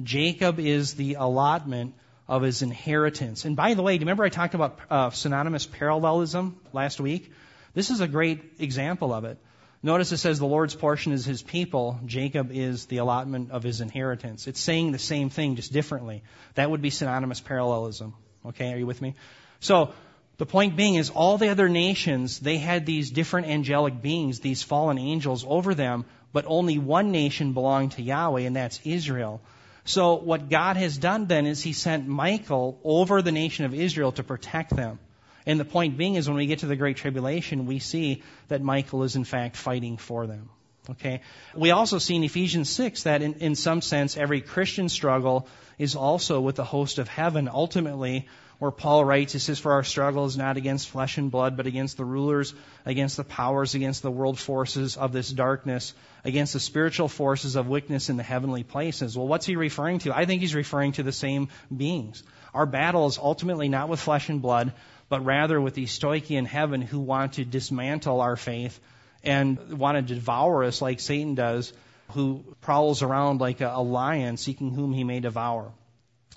[0.03, 1.95] Jacob is the allotment
[2.27, 3.45] of his inheritance.
[3.45, 7.31] And by the way, do you remember I talked about uh, synonymous parallelism last week?
[7.73, 9.37] This is a great example of it.
[9.83, 13.81] Notice it says the Lord's portion is his people, Jacob is the allotment of his
[13.81, 14.47] inheritance.
[14.47, 16.23] It's saying the same thing, just differently.
[16.53, 18.13] That would be synonymous parallelism.
[18.45, 19.15] Okay, are you with me?
[19.59, 19.93] So,
[20.37, 24.63] the point being is all the other nations, they had these different angelic beings, these
[24.63, 29.41] fallen angels over them, but only one nation belonged to Yahweh, and that's Israel.
[29.83, 34.11] So what God has done then is He sent Michael over the nation of Israel
[34.13, 34.99] to protect them.
[35.45, 38.61] And the point being is when we get to the Great Tribulation, we see that
[38.61, 40.49] Michael is in fact fighting for them.
[40.89, 41.21] Okay?
[41.55, 45.95] We also see in Ephesians 6 that in, in some sense every Christian struggle is
[45.95, 47.49] also with the host of heaven.
[47.51, 48.27] Ultimately,
[48.61, 51.65] where Paul writes, he says, For our struggle is not against flesh and blood, but
[51.65, 52.53] against the rulers,
[52.85, 57.67] against the powers, against the world forces of this darkness, against the spiritual forces of
[57.67, 59.17] wickedness in the heavenly places.
[59.17, 60.15] Well, what's he referring to?
[60.15, 62.21] I think he's referring to the same beings.
[62.53, 64.73] Our battle is ultimately not with flesh and blood,
[65.11, 68.79] but rather with these stoichi in heaven who want to dismantle our faith
[69.25, 71.73] and want to devour us like Satan does,
[72.11, 75.73] who prowls around like a, lion seeking whom he may devour.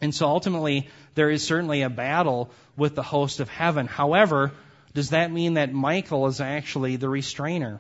[0.01, 3.87] And so ultimately, there is certainly a battle with the host of heaven.
[3.87, 4.51] However,
[4.93, 7.79] does that mean that Michael is actually the restrainer?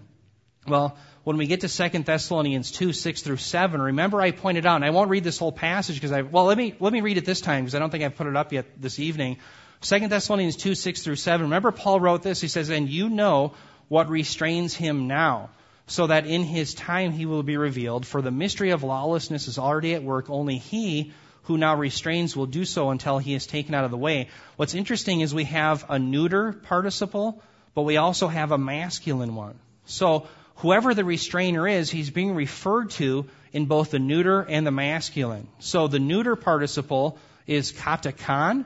[0.64, 4.76] Well, when we get to 2 Thessalonians 2, 6 through 7, remember I pointed out,
[4.76, 7.18] and I won't read this whole passage because I, well, let me, let me read
[7.18, 9.38] it this time because I don't think I've put it up yet this evening.
[9.84, 11.44] 2 Thessalonians 2, 6 through 7.
[11.44, 12.40] Remember Paul wrote this.
[12.40, 13.52] He says, and you know
[13.88, 15.50] what restrains him now
[15.86, 18.06] so that in his time he will be revealed.
[18.06, 20.30] For the mystery of lawlessness is already at work.
[20.30, 23.98] Only he who now restrains will do so until he is taken out of the
[23.98, 24.28] way.
[24.56, 27.42] What's interesting is we have a neuter participle,
[27.74, 29.58] but we also have a masculine one.
[29.84, 34.70] So whoever the restrainer is, he's being referred to in both the neuter and the
[34.70, 35.46] masculine.
[35.58, 38.64] So the neuter participle is katakan,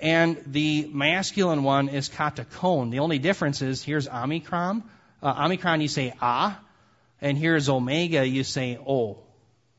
[0.00, 2.90] and the masculine one is katakon.
[2.90, 4.82] The only difference is here's omicron.
[5.22, 6.58] Uh, omicron you say ah,
[7.20, 9.18] and here's omega you say o.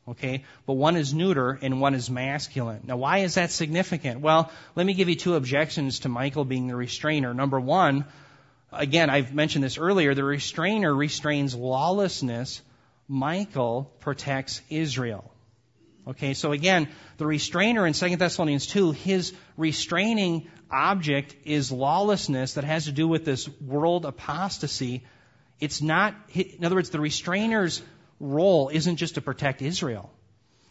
[0.07, 0.43] Okay?
[0.65, 2.81] But one is neuter and one is masculine.
[2.85, 4.21] Now, why is that significant?
[4.21, 7.33] Well, let me give you two objections to Michael being the restrainer.
[7.33, 8.05] Number one,
[8.71, 12.61] again, I've mentioned this earlier, the restrainer restrains lawlessness.
[13.07, 15.30] Michael protects Israel.
[16.07, 16.87] Okay, so again,
[17.17, 23.07] the restrainer in 2 Thessalonians 2, his restraining object is lawlessness that has to do
[23.07, 25.03] with this world apostasy.
[25.59, 27.83] It's not, in other words, the restrainer's
[28.19, 30.11] role isn't just to protect Israel.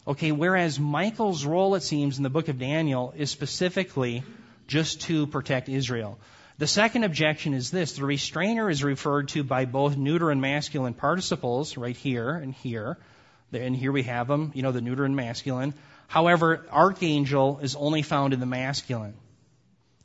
[0.05, 4.23] Okay, whereas Michael's role, it seems, in the book of Daniel is specifically
[4.67, 6.19] just to protect Israel.
[6.57, 10.93] The second objection is this the restrainer is referred to by both neuter and masculine
[10.93, 12.97] participles, right here and here.
[13.53, 15.73] And here we have them, you know, the neuter and masculine.
[16.07, 19.13] However, archangel is only found in the masculine.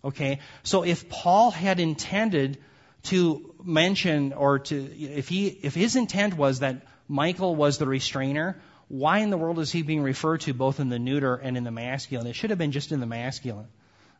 [0.05, 0.41] Okay?
[0.63, 2.59] So if Paul had intended
[3.05, 8.61] to mention or to, if he, if his intent was that Michael was the restrainer.
[8.89, 11.65] Why in the world is he being referred to both in the neuter and in
[11.65, 12.27] the masculine?
[12.27, 13.69] It should have been just in the masculine.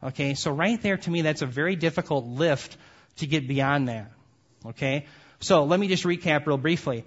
[0.03, 2.77] Okay, so right there to me, that's a very difficult lift
[3.17, 4.13] to get beyond that.
[4.65, 5.07] Okay,
[5.41, 7.05] so let me just recap real briefly.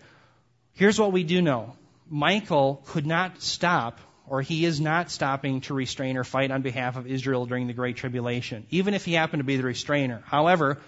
[0.73, 1.75] Here's what we do know
[2.09, 6.97] Michael could not stop, or he is not stopping to restrain or fight on behalf
[6.97, 10.21] of Israel during the Great Tribulation, even if he happened to be the restrainer.
[10.25, 10.79] However,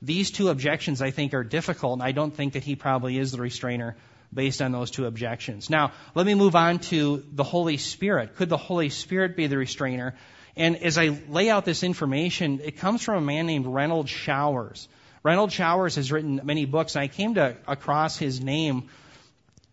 [0.00, 3.32] these two objections I think are difficult, and I don't think that he probably is
[3.32, 3.96] the restrainer
[4.32, 5.70] based on those two objections.
[5.70, 8.36] Now, let me move on to the Holy Spirit.
[8.36, 10.14] Could the Holy Spirit be the restrainer?
[10.56, 14.88] And as I lay out this information, it comes from a man named Renald Showers.
[15.24, 18.88] Renald Showers has written many books, and I came to across his name.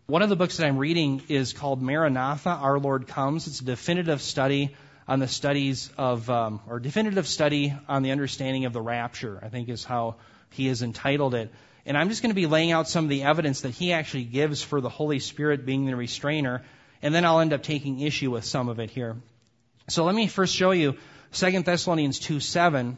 [0.08, 3.48] One of the books that I'm reading is called Maranatha, Our Lord Comes.
[3.48, 4.76] It's a definitive study
[5.08, 9.48] on the studies of, um, or definitive study on the understanding of the rapture, I
[9.48, 10.14] think is how
[10.50, 11.52] he has entitled it.
[11.86, 14.22] And I'm just going to be laying out some of the evidence that he actually
[14.22, 16.62] gives for the Holy Spirit being the restrainer,
[17.02, 19.16] and then I'll end up taking issue with some of it here.
[19.88, 20.94] So let me first show you
[21.32, 22.96] 2 Thessalonians 2 7,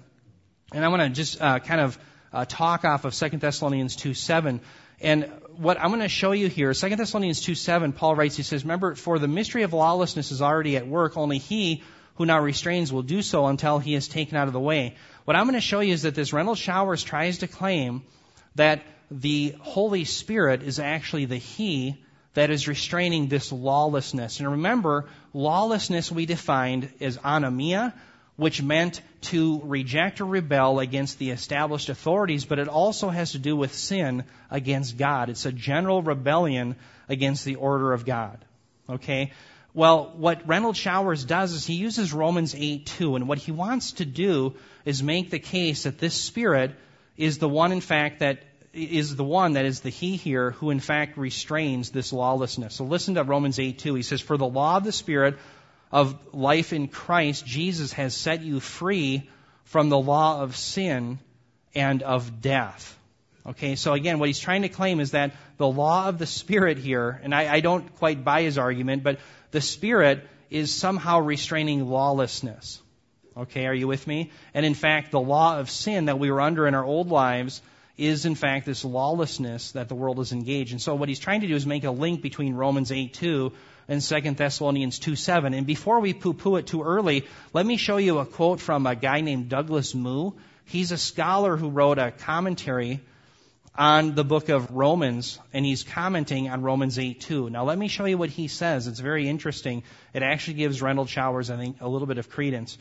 [0.75, 1.99] and I want to just uh, kind of
[2.35, 4.61] uh, talk off of 2 Thessalonians 2 7.
[5.01, 8.43] And what I'm going to show you here, 2 Thessalonians 2 7, Paul writes, he
[8.43, 11.83] says, Remember, for the mystery of lawlessness is already at work, only he
[12.17, 14.97] who now restrains will do so until he is taken out of the way.
[15.25, 18.03] What I'm going to show you is that this Renald Showers tries to claim
[18.57, 22.03] that the Holy Spirit is actually the He
[22.35, 24.41] that is restraining this lawlessness.
[24.41, 27.93] And remember, lawlessness we defined as anomia,
[28.39, 33.39] which meant to reject or rebel against the established authorities, but it also has to
[33.39, 35.29] do with sin against God.
[35.29, 36.77] It's a general rebellion
[37.09, 38.39] against the order of God.
[38.89, 39.33] Okay?
[39.75, 43.91] Well, what Renald Showers does is he uses Romans 8 2, and what he wants
[43.95, 46.77] to do is make the case that this Spirit
[47.17, 50.71] is the one, in fact, that is the one that is the he here who
[50.71, 52.77] in fact restrains this lawlessness.
[52.77, 53.95] So listen to Romans 8 2.
[53.95, 55.39] He says, For the law of the Spirit
[55.91, 59.29] of life in Christ, Jesus has set you free
[59.65, 61.19] from the law of sin
[61.75, 62.99] and of death.
[63.47, 66.77] Okay, so again, what he's trying to claim is that the law of the Spirit
[66.79, 69.19] here, and I, I don't quite buy his argument, but
[69.53, 72.83] the Spirit is somehow restraining lawlessness.
[73.37, 74.33] Okay, are you with me?
[74.53, 77.63] And in fact, the law of sin that we were under in our old lives
[77.97, 80.79] is in fact this lawlessness that the world is engaged in.
[80.79, 83.53] So what he's trying to do is make a link between Romans 8 2
[83.89, 85.55] and 2 Thessalonians 2 7.
[85.55, 88.87] And before we poo poo it too early, let me show you a quote from
[88.87, 90.33] a guy named Douglas Moo.
[90.65, 93.01] He's a scholar who wrote a commentary
[93.75, 97.49] on the book of Romans, and he's commenting on Romans 8 2.
[97.49, 98.87] Now, let me show you what he says.
[98.87, 99.85] It's very interesting.
[100.13, 102.77] It actually gives Renald Showers, I think, a little bit of credence.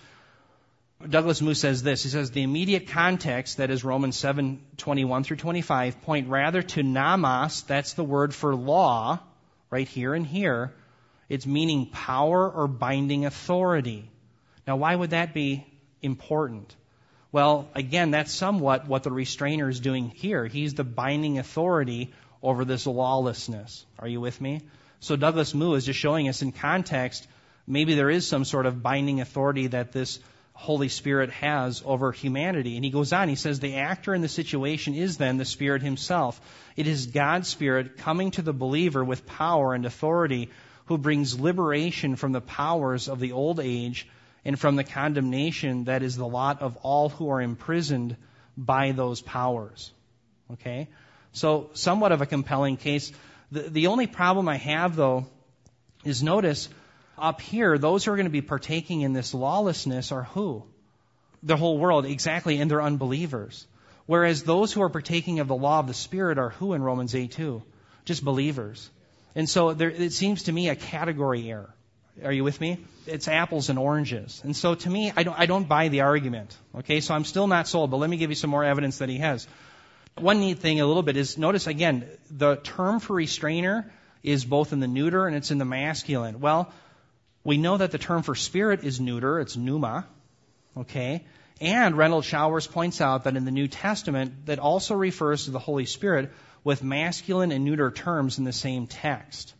[1.08, 2.02] Douglas Moo says this.
[2.02, 6.82] He says the immediate context, that is Romans 7 21 through 25, point rather to
[6.82, 9.20] nomos, that's the word for law,
[9.70, 10.74] right here and here.
[11.29, 14.09] It's meaning power or binding authority.
[14.65, 15.65] Now, why would that be
[16.01, 16.75] important?
[17.31, 20.45] Well, again, that's somewhat what the restrainer is doing here.
[20.45, 23.85] He's the binding authority over this lawlessness.
[23.99, 24.61] Are you with me?
[24.99, 27.27] So Douglas Moo is just showing us in context,
[27.67, 30.19] maybe there is some sort of binding authority that this
[30.53, 32.75] Holy Spirit has over humanity.
[32.75, 35.83] And he goes on, he says, the actor in the situation is then the Spirit
[35.83, 36.41] himself.
[36.75, 40.49] It is God's Spirit coming to the believer with power and authority
[40.88, 44.08] who brings liberation from the powers of the old age
[44.43, 48.15] and from the condemnation that is the lot of all who are imprisoned
[48.56, 49.91] by those powers.
[50.54, 50.88] Okay?
[51.34, 53.12] So, somewhat of a compelling case.
[53.52, 55.28] The, the only problem I have, though,
[56.04, 56.69] is notice
[57.17, 60.63] up here, those who are going to be partaking in this lawlessness are who?
[61.43, 63.67] The whole world, exactly, and they're unbelievers.
[64.06, 67.13] Whereas those who are partaking of the law of the Spirit are who in Romans
[67.13, 67.62] 8 2?
[68.06, 68.89] Just believers.
[69.38, 71.69] And so there, it seems to me a category error.
[72.23, 72.80] Are you with me?
[73.06, 74.41] It's apples and oranges.
[74.43, 76.58] And so to me, I don't, I don't buy the argument.
[76.80, 79.10] Okay, so I'm still not sold, but let me give you some more evidence that
[79.10, 79.47] he has.
[80.17, 83.91] One neat thing a little bit is notice again, the term for restrainer
[84.23, 86.39] is both in the neuter and it's in the masculine.
[86.39, 86.73] Well,
[87.43, 90.08] we know that the term for spirit is neuter, it's pneuma.
[90.76, 91.26] Okay?
[91.62, 95.60] And Renald Showers points out that in the New Testament, that also refers to the
[95.60, 96.32] Holy Spirit
[96.67, 99.53] with masculine and neuter terms in the same text.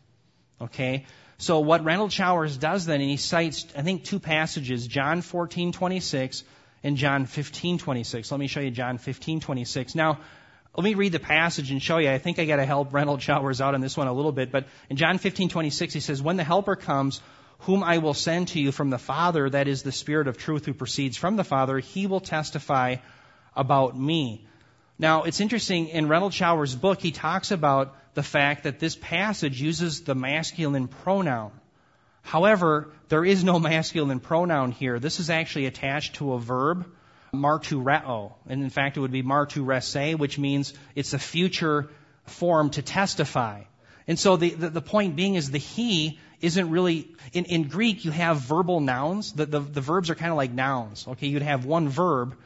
[0.60, 1.06] Okay?
[1.38, 6.42] So what Renald Showers does then, and he cites, I think, two passages, John 14:26
[6.84, 8.30] and John 15:26.
[8.30, 9.94] Let me show you John 15:26.
[9.94, 10.18] Now,
[10.76, 12.10] let me read the passage and show you.
[12.10, 14.52] I think I got to help Renald Showers out on this one a little bit.
[14.52, 17.22] But in John 15:26, he says, "When the Helper comes,
[17.60, 20.66] whom I will send to you from the Father, that is the Spirit of truth
[20.66, 22.96] who proceeds from the Father, he will testify
[23.56, 24.47] about me."
[24.98, 29.62] Now, it's interesting, in Renald Showers' book, he talks about the fact that this passage
[29.62, 31.52] uses the masculine pronoun.
[32.22, 34.98] However, there is no masculine pronoun here.
[34.98, 36.86] This is actually attached to a verb,
[37.32, 38.32] martureo.
[38.48, 41.88] And in fact, it would be marturese, which means it's a future
[42.24, 43.62] form to testify.
[44.08, 48.04] And so the, the, the point being is the he isn't really, in, in Greek,
[48.04, 49.32] you have verbal nouns.
[49.32, 51.06] The, the, the verbs are kind of like nouns.
[51.06, 52.36] Okay, you'd have one verb,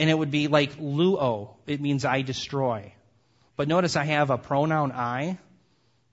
[0.00, 1.50] and it would be like luo.
[1.66, 2.94] It means I destroy.
[3.56, 5.38] But notice I have a pronoun I,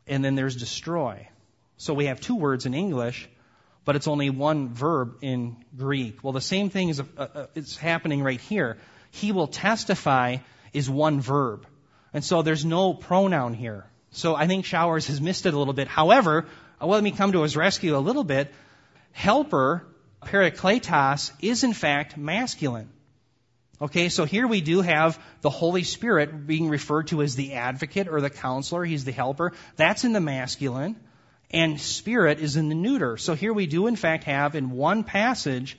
[0.05, 1.29] and then there's destroy.
[1.77, 3.29] So we have two words in English,
[3.85, 6.21] but it's only one verb in Greek.
[6.21, 8.77] Well, the same thing is uh, uh, it's happening right here.
[9.11, 10.38] He will testify
[10.73, 11.65] is one verb.
[12.13, 13.85] And so there's no pronoun here.
[14.11, 15.88] So I think Showers has missed it a little bit.
[15.88, 16.45] However,
[16.81, 18.53] uh, let me come to his rescue a little bit.
[19.13, 19.88] Helper,
[20.25, 22.89] parakletos, is in fact masculine.
[23.80, 28.07] Okay, so here we do have the Holy Spirit being referred to as the advocate
[28.07, 28.84] or the counselor.
[28.84, 29.53] He's the helper.
[29.75, 30.95] That's in the masculine.
[31.51, 33.17] And spirit is in the neuter.
[33.17, 35.78] So here we do in fact have in one passage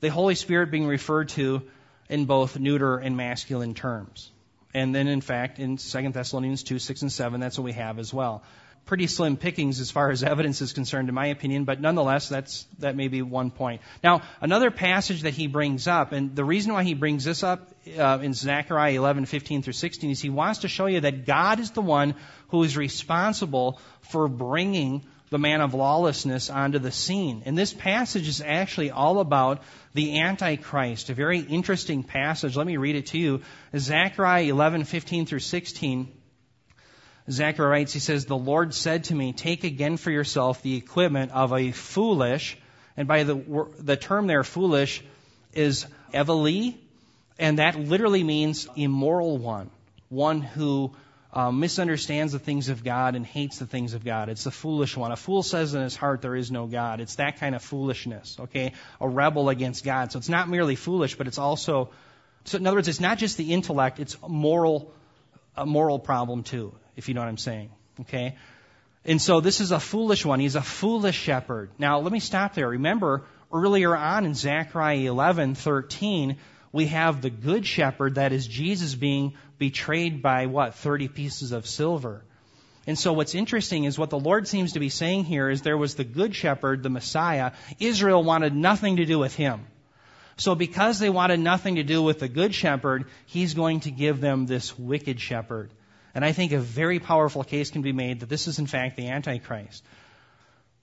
[0.00, 1.62] the Holy Spirit being referred to
[2.08, 4.30] in both neuter and masculine terms.
[4.72, 7.98] And then in fact in 2 Thessalonians 2, 6 and 7, that's what we have
[7.98, 8.42] as well
[8.86, 12.66] pretty slim pickings as far as evidence is concerned, in my opinion, but nonetheless, that's,
[12.78, 13.80] that may be one point.
[14.02, 17.70] Now, another passage that he brings up, and the reason why he brings this up
[17.98, 21.60] uh, in Zechariah 11, 15 through 16 is he wants to show you that God
[21.60, 22.14] is the one
[22.48, 27.42] who is responsible for bringing the man of lawlessness onto the scene.
[27.46, 29.62] And this passage is actually all about
[29.94, 32.56] the Antichrist, a very interesting passage.
[32.56, 33.40] Let me read it to you.
[33.76, 36.12] Zechariah 11, 15 through 16
[37.30, 41.32] Zechariah writes, he says, The Lord said to me, Take again for yourself the equipment
[41.32, 42.58] of a foolish,
[42.96, 45.02] and by the, the term there, foolish,
[45.52, 46.76] is eveli,
[47.38, 49.70] and that literally means immoral one,
[50.10, 50.94] one who
[51.32, 54.28] uh, misunderstands the things of God and hates the things of God.
[54.28, 55.10] It's the foolish one.
[55.10, 57.00] A fool says in his heart there is no God.
[57.00, 58.72] It's that kind of foolishness, okay?
[59.00, 60.12] A rebel against God.
[60.12, 61.90] So it's not merely foolish, but it's also,
[62.44, 64.92] so in other words, it's not just the intellect, it's moral,
[65.56, 67.70] a moral problem too if you know what I'm saying.
[68.02, 68.36] Okay?
[69.04, 70.40] And so this is a foolish one.
[70.40, 71.70] He's a foolish shepherd.
[71.78, 72.68] Now, let me stop there.
[72.68, 76.36] Remember, earlier on in Zechariah 11:13,
[76.72, 80.74] we have the good shepherd, that is Jesus being betrayed by what?
[80.74, 82.24] 30 pieces of silver.
[82.86, 85.78] And so what's interesting is what the Lord seems to be saying here is there
[85.78, 87.52] was the good shepherd, the Messiah.
[87.78, 89.66] Israel wanted nothing to do with him.
[90.36, 94.20] So because they wanted nothing to do with the good shepherd, he's going to give
[94.20, 95.70] them this wicked shepherd.
[96.14, 98.96] And I think a very powerful case can be made that this is in fact
[98.96, 99.84] the Antichrist.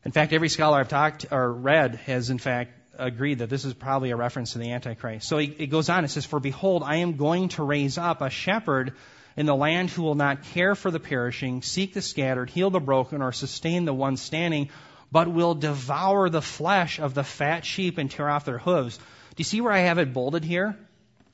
[0.04, 3.74] In fact, every scholar I've talked or read has in fact agreed that this is
[3.74, 5.28] probably a reference to the Antichrist.
[5.28, 8.30] So it goes on, it says, For behold, I am going to raise up a
[8.30, 8.94] shepherd
[9.38, 12.80] in the land who will not care for the perishing, seek the scattered, heal the
[12.80, 14.70] broken, or sustain the one standing,
[15.12, 18.98] but will devour the flesh of the fat sheep and tear off their hooves.
[18.98, 19.04] Do
[19.38, 20.78] you see where I have it bolded here?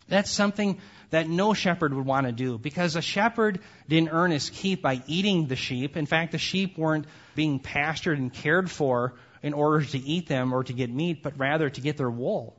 [0.08, 0.80] That's something
[1.10, 5.02] that no shepherd would want to do because a shepherd didn't earn his keep by
[5.08, 5.96] eating the sheep.
[5.96, 7.06] In fact, the sheep weren't
[7.36, 11.38] being pastured and cared for in order to eat them or to get meat, but
[11.38, 12.56] rather to get their wool.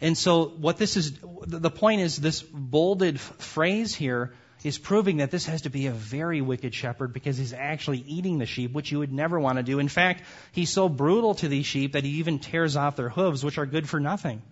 [0.00, 4.32] And so what this is, the point is this bolded phrase here
[4.64, 8.38] is proving that this has to be a very wicked shepherd because he's actually eating
[8.38, 9.78] the sheep, which you would never want to do.
[9.78, 10.22] In fact,
[10.52, 13.66] he's so brutal to these sheep that he even tears off their hooves, which are
[13.66, 14.42] good for nothing.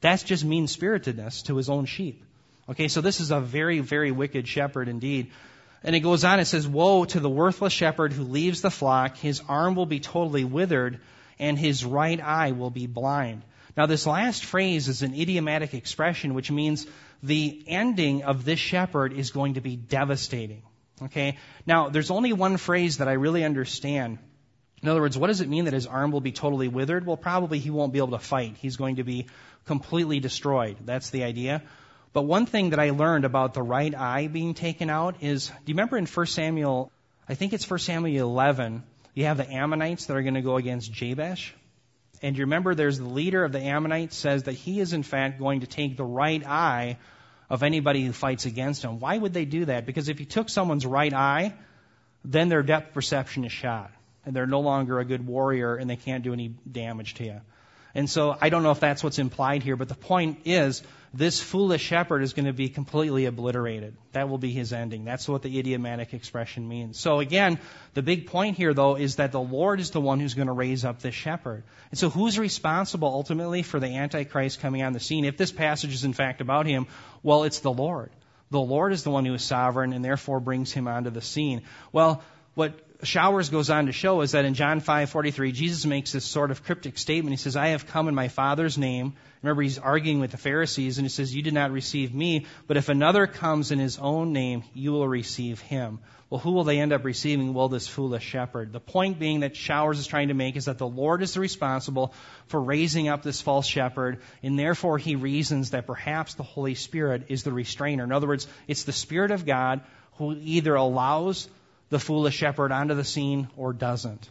[0.00, 2.24] That's just mean spiritedness to his own sheep.
[2.68, 5.30] Okay, so this is a very, very wicked shepherd indeed.
[5.84, 9.16] And it goes on, it says, Woe to the worthless shepherd who leaves the flock,
[9.16, 11.00] his arm will be totally withered,
[11.38, 13.42] and his right eye will be blind.
[13.76, 16.86] Now, this last phrase is an idiomatic expression, which means
[17.22, 20.62] the ending of this shepherd is going to be devastating.
[21.02, 21.36] Okay?
[21.66, 24.18] Now, there's only one phrase that I really understand.
[24.82, 27.06] In other words, what does it mean that his arm will be totally withered?
[27.06, 28.56] Well, probably he won't be able to fight.
[28.58, 29.26] He's going to be
[29.66, 30.78] completely destroyed.
[30.84, 31.62] That's the idea.
[32.12, 35.54] But one thing that I learned about the right eye being taken out is, do
[35.66, 36.90] you remember in 1 Samuel,
[37.28, 38.82] I think it's 1 Samuel 11,
[39.14, 41.52] you have the Ammonites that are going to go against Jabesh?
[42.22, 45.38] And you remember there's the leader of the Ammonites says that he is in fact
[45.38, 46.98] going to take the right eye
[47.48, 48.98] of anybody who fights against him.
[48.98, 49.86] Why would they do that?
[49.86, 51.54] Because if he took someone's right eye,
[52.24, 53.90] then their depth perception is shot.
[54.24, 57.40] And they're no longer a good warrior and they can't do any damage to you.
[57.96, 60.82] And so I don't know if that's what's implied here, but the point is
[61.14, 63.96] this foolish shepherd is going to be completely obliterated.
[64.12, 65.06] That will be his ending.
[65.06, 67.00] That's what the idiomatic expression means.
[67.00, 67.58] So again,
[67.94, 70.52] the big point here though is that the Lord is the one who's going to
[70.52, 71.64] raise up this shepherd.
[71.90, 75.24] And so who's responsible ultimately for the Antichrist coming on the scene?
[75.24, 76.88] If this passage is in fact about him,
[77.22, 78.10] well, it's the Lord.
[78.50, 81.62] The Lord is the one who is sovereign and therefore brings him onto the scene.
[81.92, 82.22] Well,
[82.54, 86.50] what Showers goes on to show is that in John 5:43, Jesus makes this sort
[86.50, 87.32] of cryptic statement.
[87.32, 90.98] He says, "I have come in my Father's name." Remember, he's arguing with the Pharisees,
[90.98, 94.32] and he says, "You did not receive me, but if another comes in his own
[94.32, 95.98] name, you will receive him."
[96.30, 97.54] Well, who will they end up receiving?
[97.54, 98.72] Well, this foolish shepherd.
[98.72, 102.12] The point being that Showers is trying to make is that the Lord is responsible
[102.48, 107.26] for raising up this false shepherd, and therefore he reasons that perhaps the Holy Spirit
[107.28, 108.02] is the restrainer.
[108.02, 109.82] In other words, it's the Spirit of God
[110.18, 111.48] who either allows
[111.88, 114.28] the foolish shepherd onto the scene or doesn't.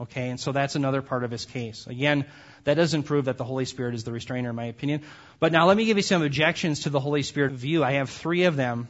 [0.00, 1.86] Okay, and so that's another part of his case.
[1.86, 2.24] Again,
[2.64, 5.02] that doesn't prove that the Holy Spirit is the restrainer, in my opinion.
[5.38, 7.84] But now let me give you some objections to the Holy Spirit view.
[7.84, 8.88] I have three of them.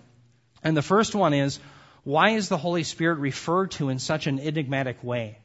[0.63, 1.59] And the first one is,
[2.05, 5.39] why is the Holy Spirit referred to in such an enigmatic way?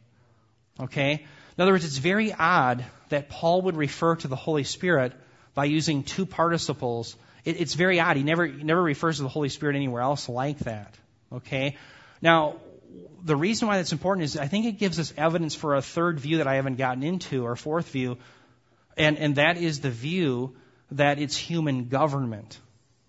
[0.79, 1.25] Okay?
[1.57, 5.13] In other words, it's very odd that Paul would refer to the Holy Spirit
[5.53, 7.15] by using two participles.
[7.43, 8.17] It, it's very odd.
[8.17, 10.93] He never, he never refers to the Holy Spirit anywhere else like that.
[11.31, 11.77] Okay?
[12.25, 12.55] Now,
[13.23, 16.19] the reason why that's important is I think it gives us evidence for a third
[16.19, 18.17] view that I haven't gotten into, or fourth view,
[18.97, 20.55] and, and that is the view
[20.89, 22.57] that it's human government.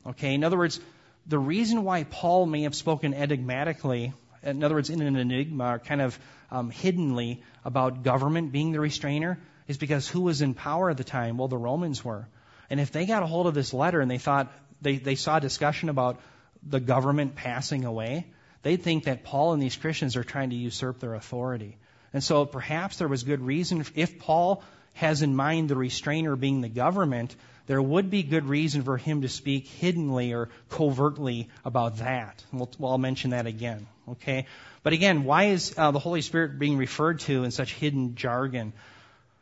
[0.07, 0.35] Okay?
[0.35, 0.81] In other words,
[1.27, 4.12] the reason why Paul may have spoken enigmatically,
[4.43, 6.19] in other words, in an enigma, kind of
[6.51, 11.05] um, hiddenly about government being the restrainer, is because who was in power at the
[11.05, 11.39] time?
[11.39, 12.29] Well, the Romans were.
[12.69, 14.53] And if they got a hold of this letter and they thought
[14.83, 16.21] they, they saw discussion about
[16.62, 18.27] the government passing away,
[18.67, 21.77] they'd think that Paul and these Christians are trying to usurp their authority.
[22.12, 24.64] And so perhaps there was good reason, if Paul
[24.95, 27.37] has in mind the restrainer being the government,
[27.69, 32.45] there would be good reason for him to speak hiddenly or covertly about that.
[32.53, 33.87] We'll, well I'll mention that again.
[34.09, 34.47] Okay?
[34.83, 38.73] But again, why is uh, the Holy Spirit being referred to in such hidden jargon?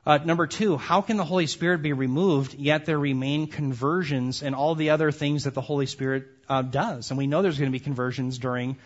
[0.04, 4.54] Uh, number two, how can the Holy Spirit be removed yet there remain conversions and
[4.54, 7.10] all the other things that the Holy Spirit uh, does?
[7.10, 8.76] And we know there's going to be conversions during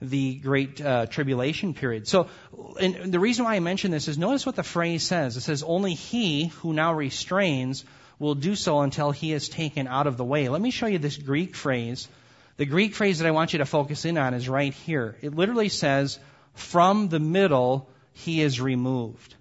[0.00, 2.08] the great uh, tribulation period.
[2.08, 2.28] So,
[2.80, 5.36] and the reason why I mention this is notice what the phrase says.
[5.36, 7.84] It says, "Only he who now restrains
[8.18, 10.98] will do so until he is taken out of the way." Let me show you
[10.98, 12.08] this Greek phrase.
[12.56, 15.16] The Greek phrase that I want you to focus in on is right here.
[15.20, 16.18] It literally says,
[16.54, 19.34] "From the middle he is removed."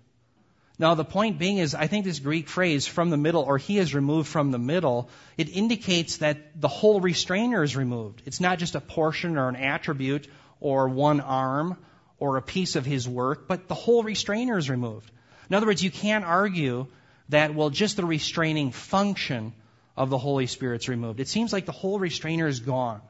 [0.78, 3.78] Now, the point being is, I think this Greek phrase, from the middle, or he
[3.78, 8.22] is removed from the middle, it indicates that the whole restrainer is removed.
[8.26, 10.30] It's not just a portion or an attribute
[10.60, 11.78] or one arm
[12.20, 15.10] or a piece of his work, but the whole restrainer is removed.
[15.50, 16.88] In other words, you can't argue
[17.30, 19.54] that, well, just the restraining function
[19.96, 21.20] of the Holy Spirit's removed.
[21.20, 23.02] It seems like the whole restrainer is gone.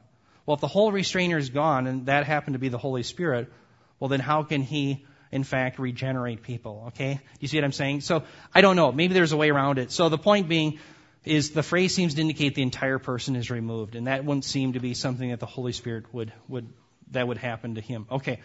[0.46, 3.52] Well, if the whole restrainer is gone and that happened to be the Holy Spirit,
[3.98, 6.84] well, then how can he, in fact, regenerate people?
[6.88, 7.20] Okay?
[7.38, 8.00] You see what I'm saying?
[8.00, 8.24] So,
[8.54, 8.90] I don't know.
[8.90, 9.92] Maybe there's a way around it.
[9.92, 10.78] So the point being
[11.24, 14.72] is the phrase seems to indicate the entire person is removed, and that wouldn't seem
[14.72, 16.66] to be something that the Holy Spirit would, would
[17.10, 18.06] that would happen to him.
[18.10, 18.40] Okay.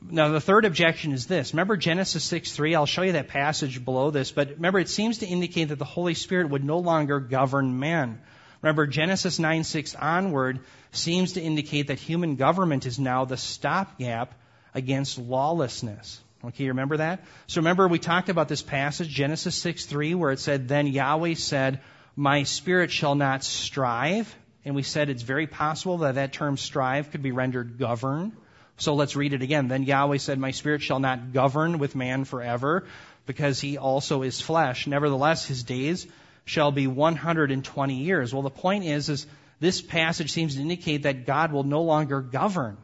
[0.00, 1.52] Now the third objection is this.
[1.52, 2.74] Remember Genesis 6:3.
[2.74, 5.84] I'll show you that passage below this, but remember it seems to indicate that the
[5.84, 8.20] Holy Spirit would no longer govern men.
[8.62, 10.60] Remember Genesis 9:6 onward
[10.92, 14.34] seems to indicate that human government is now the stopgap
[14.74, 16.20] against lawlessness.
[16.44, 17.24] Okay, remember that?
[17.46, 21.80] So remember we talked about this passage, Genesis 6:3, where it said, Then Yahweh said,
[22.16, 24.34] My spirit shall not strive
[24.64, 28.32] and we said it's very possible that that term strive could be rendered govern.
[28.76, 29.68] So let's read it again.
[29.68, 32.84] Then Yahweh said, My spirit shall not govern with man forever,
[33.26, 34.86] because he also is flesh.
[34.86, 36.06] Nevertheless, his days
[36.44, 38.32] shall be 120 years.
[38.32, 39.26] Well, the point is, is
[39.60, 42.76] this passage seems to indicate that God will no longer govern.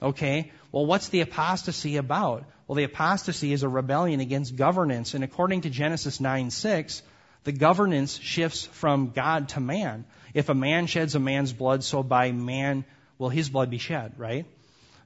[0.00, 0.52] Okay?
[0.72, 2.44] Well, what's the apostasy about?
[2.66, 7.02] Well, the apostasy is a rebellion against governance, and according to Genesis 9 6,
[7.48, 10.04] the governance shifts from God to man.
[10.34, 12.84] If a man sheds a man's blood, so by man
[13.16, 14.44] will his blood be shed, right?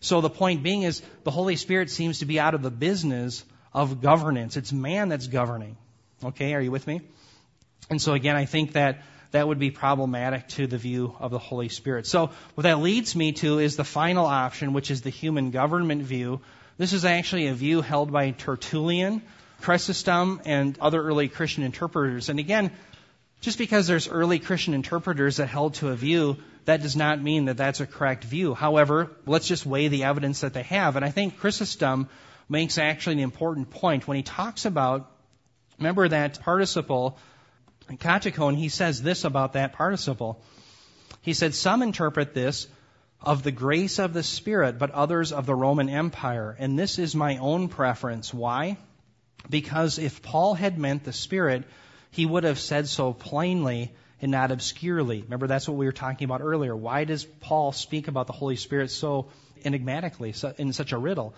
[0.01, 3.45] So the point being is the Holy Spirit seems to be out of the business
[3.73, 4.57] of governance.
[4.57, 5.77] It's man that's governing.
[6.25, 7.03] Okay, are you with me?
[7.89, 11.39] And so again, I think that that would be problematic to the view of the
[11.39, 12.09] Holy Spirit.
[12.09, 16.03] So what that leads me to is the final option, which is the human government
[16.03, 16.41] view.
[16.77, 19.23] This is actually a view held by Tertullian,
[19.63, 22.29] Chrysostom, and other early Christian interpreters.
[22.29, 22.73] And again,
[23.41, 27.47] just because there's early Christian interpreters that held to a view, that does not mean
[27.47, 28.55] that that's a correct view.
[28.55, 30.97] However, let's just weigh the evidence that they have.
[30.97, 32.09] And I think Chrysostom
[32.49, 35.11] makes actually an important point when he talks about,
[35.79, 37.19] remember that participle,
[37.89, 40.41] katechon, he says this about that participle.
[41.23, 42.69] He said, some interpret this
[43.21, 46.57] of the grace of the Spirit, but others of the Roman Empire.
[46.59, 48.33] And this is my own preference.
[48.33, 48.77] Why?
[49.49, 51.65] Because if Paul had meant the Spirit,
[52.11, 55.23] he would have said so plainly and not obscurely.
[55.23, 56.77] Remember, that's what we were talking about earlier.
[56.77, 59.29] Why does Paul speak about the Holy Spirit so
[59.65, 61.35] enigmatically, in such a riddle?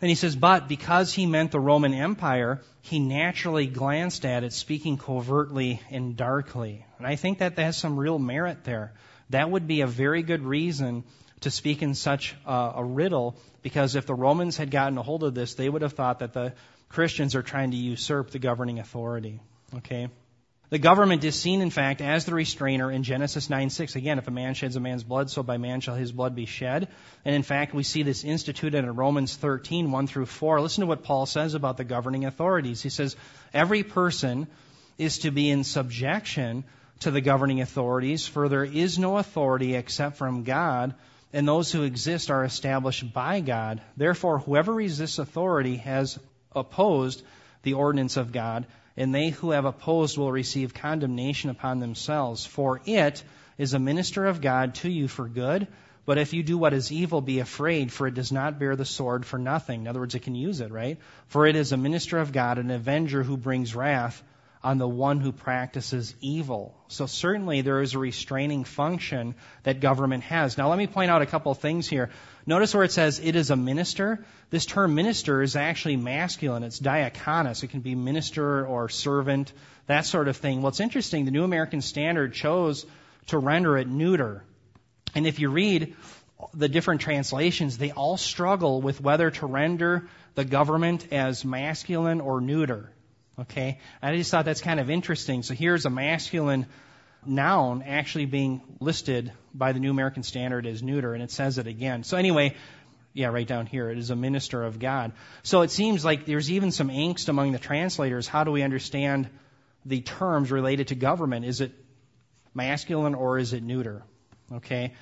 [0.00, 4.52] And he says, but because he meant the Roman Empire, he naturally glanced at it,
[4.52, 6.84] speaking covertly and darkly.
[6.98, 8.92] And I think that has some real merit there.
[9.30, 11.04] That would be a very good reason
[11.40, 15.24] to speak in such a, a riddle, because if the Romans had gotten a hold
[15.24, 16.52] of this, they would have thought that the
[16.88, 19.40] Christians are trying to usurp the governing authority.
[19.76, 20.08] Okay?
[20.70, 23.96] The government is seen, in fact, as the restrainer in Genesis 9 6.
[23.96, 26.44] Again, if a man sheds a man's blood, so by man shall his blood be
[26.44, 26.88] shed.
[27.24, 30.60] And in fact, we see this instituted in Romans 13 1 through 4.
[30.60, 32.82] Listen to what Paul says about the governing authorities.
[32.82, 33.16] He says,
[33.54, 34.46] Every person
[34.98, 36.64] is to be in subjection
[37.00, 40.94] to the governing authorities, for there is no authority except from God,
[41.32, 43.80] and those who exist are established by God.
[43.96, 46.18] Therefore, whoever resists authority has
[46.58, 47.22] opposed
[47.62, 52.44] the ordinance of God, and they who have opposed will receive condemnation upon themselves.
[52.44, 53.22] For it
[53.56, 55.66] is a minister of God to you for good.
[56.04, 58.86] But if you do what is evil, be afraid, for it does not bear the
[58.86, 59.82] sword for nothing.
[59.82, 60.96] In other words, it can use it, right?
[61.26, 64.22] For it is a minister of God, an avenger who brings wrath
[64.62, 66.74] on the one who practices evil.
[66.88, 70.58] So certainly there is a restraining function that government has.
[70.58, 72.10] Now let me point out a couple of things here.
[72.46, 74.24] Notice where it says it is a minister.
[74.50, 76.64] This term minister is actually masculine.
[76.64, 77.62] It's diakonos.
[77.62, 79.52] It can be minister or servant,
[79.86, 80.62] that sort of thing.
[80.62, 82.84] What's interesting, the New American Standard chose
[83.28, 84.44] to render it neuter.
[85.14, 85.94] And if you read
[86.54, 92.40] the different translations, they all struggle with whether to render the government as masculine or
[92.40, 92.90] neuter.
[93.38, 93.78] Okay?
[94.02, 95.42] I just thought that's kind of interesting.
[95.42, 96.66] So here's a masculine
[97.24, 101.66] noun actually being listed by the New American Standard as neuter, and it says it
[101.66, 102.04] again.
[102.04, 102.56] So anyway,
[103.12, 105.12] yeah, right down here, it is a minister of God.
[105.42, 108.28] So it seems like there's even some angst among the translators.
[108.28, 109.28] How do we understand
[109.84, 111.44] the terms related to government?
[111.44, 111.72] Is it
[112.54, 114.02] masculine or is it neuter?
[114.52, 114.94] Okay?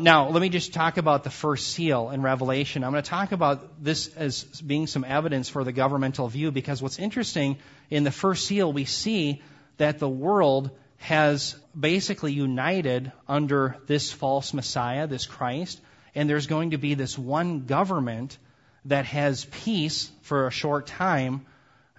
[0.00, 2.84] Now, let me just talk about the first seal in Revelation.
[2.84, 6.80] I'm going to talk about this as being some evidence for the governmental view because
[6.80, 7.56] what's interesting
[7.90, 9.42] in the first seal, we see
[9.78, 15.80] that the world has basically united under this false Messiah, this Christ,
[16.14, 18.38] and there's going to be this one government
[18.84, 21.44] that has peace for a short time.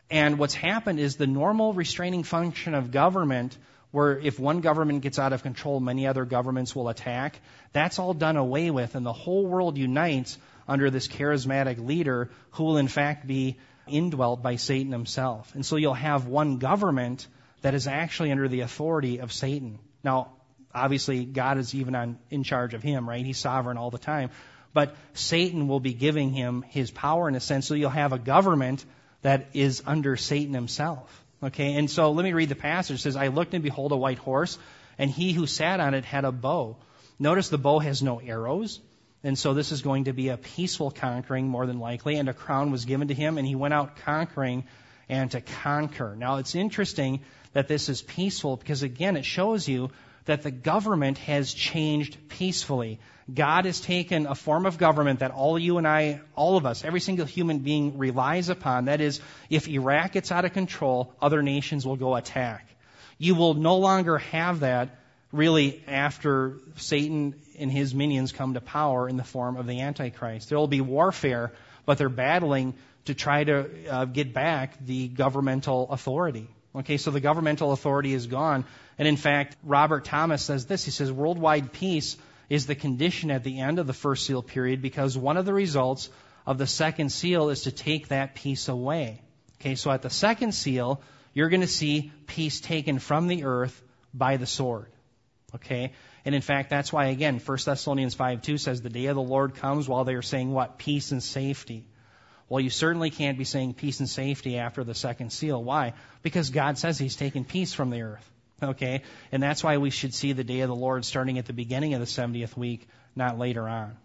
[0.09, 3.57] And what's happened is the normal restraining function of government
[3.91, 7.39] where if one government gets out of control, many other governments will attack.
[7.73, 10.37] That's all done away with, and the whole world unites
[10.67, 15.53] under this charismatic leader who will in fact be indwelt by Satan himself.
[15.55, 17.27] And so you'll have one government
[17.61, 19.79] that is actually under the authority of Satan.
[20.03, 20.33] Now,
[20.73, 23.25] obviously, God is even on, in charge of him, right?
[23.25, 24.29] He's sovereign all the time.
[24.73, 28.19] But Satan will be giving him his power in a sense, so you'll have a
[28.19, 28.85] government
[29.23, 31.18] that is under Satan himself.
[31.41, 32.99] Okay, and so let me read the passage.
[32.99, 34.57] It says, I looked and behold a white horse,
[34.97, 36.75] and he who sat on it had a bow.
[37.17, 38.81] Notice the bow has no arrows,
[39.23, 42.33] and so this is going to be a peaceful conquering more than likely, and a
[42.33, 44.65] crown was given to him, and he went out conquering
[45.07, 46.15] and to conquer.
[46.15, 47.21] Now it's interesting
[47.53, 49.91] that this is peaceful because again it shows you
[50.29, 52.99] that the government has changed peacefully.
[53.33, 56.85] God has taken a form of government that all you and I, all of us,
[56.85, 58.85] every single human being relies upon.
[58.85, 62.67] That is, if Iraq gets out of control, other nations will go attack.
[63.17, 64.99] You will no longer have that
[65.31, 70.49] really after Satan and his minions come to power in the form of the Antichrist.
[70.49, 71.53] There will be warfare,
[71.87, 72.75] but they're battling
[73.05, 76.47] to try to uh, get back the governmental authority.
[76.79, 78.65] Okay, so the governmental authority is gone.
[78.97, 80.85] And in fact, Robert Thomas says this.
[80.85, 82.15] He says, worldwide peace
[82.49, 85.53] is the condition at the end of the first seal period because one of the
[85.53, 86.09] results
[86.45, 89.21] of the second seal is to take that peace away.
[89.59, 91.01] Okay, so at the second seal,
[91.33, 93.81] you're going to see peace taken from the earth
[94.13, 94.87] by the sword.
[95.55, 95.91] Okay?
[96.23, 99.21] And in fact, that's why again, 1 Thessalonians 5 2 says the day of the
[99.21, 100.77] Lord comes while they are saying what?
[100.77, 101.85] Peace and safety.
[102.49, 105.63] Well, you certainly can't be saying peace and safety after the second seal.
[105.63, 105.93] Why?
[106.23, 108.29] Because God says He's taken peace from the earth.
[108.61, 109.03] Okay?
[109.31, 111.93] And that's why we should see the day of the Lord starting at the beginning
[111.93, 113.95] of the 70th week, not later on.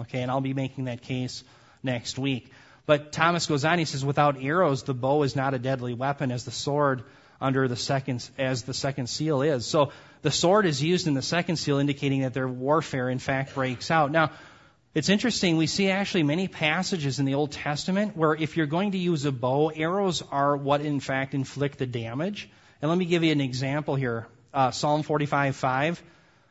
[0.00, 0.20] Okay?
[0.20, 1.44] And I'll be making that case
[1.82, 2.50] next week.
[2.84, 6.32] But Thomas goes on, he says, without arrows, the bow is not a deadly weapon
[6.32, 7.04] as the sword
[7.40, 9.66] under the second, as the second seal is.
[9.66, 9.92] So
[10.22, 13.90] the sword is used in the second seal, indicating that their warfare in fact breaks
[13.90, 14.10] out.
[14.10, 14.32] Now,
[14.94, 18.92] it's interesting, we see actually many passages in the Old Testament where if you're going
[18.92, 22.50] to use a bow, arrows are what in fact inflict the damage.
[22.82, 24.26] And let me give you an example here.
[24.52, 26.02] Uh, Psalm 45, 5.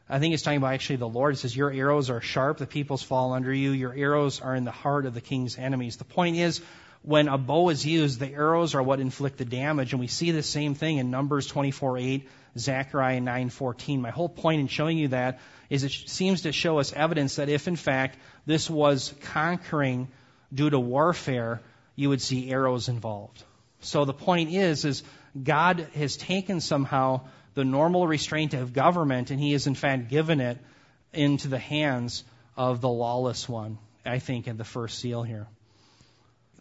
[0.09, 1.35] I think it's talking about actually the Lord.
[1.35, 3.71] It says, Your arrows are sharp, the peoples fall under you.
[3.71, 5.97] Your arrows are in the heart of the king's enemies.
[5.97, 6.61] The point is,
[7.03, 9.93] when a bow is used, the arrows are what inflict the damage.
[9.93, 14.01] And we see the same thing in Numbers 24, 8, Zechariah 9, 14.
[14.01, 15.39] My whole point in showing you that
[15.69, 20.09] is it seems to show us evidence that if in fact this was conquering
[20.53, 21.61] due to warfare,
[21.95, 23.43] you would see arrows involved.
[23.79, 25.03] So the point is, is
[25.41, 27.21] God has taken somehow
[27.55, 30.57] the normal restraint of government and he has in fact given it
[31.13, 32.23] into the hands
[32.55, 35.47] of the lawless one, I think, in the first seal here.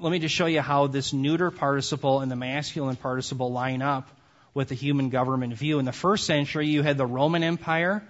[0.02, 4.08] Let me just show you how this neuter participle and the masculine participle line up
[4.54, 5.78] with the human government view.
[5.78, 8.02] In the first century, you had the Roman Empire,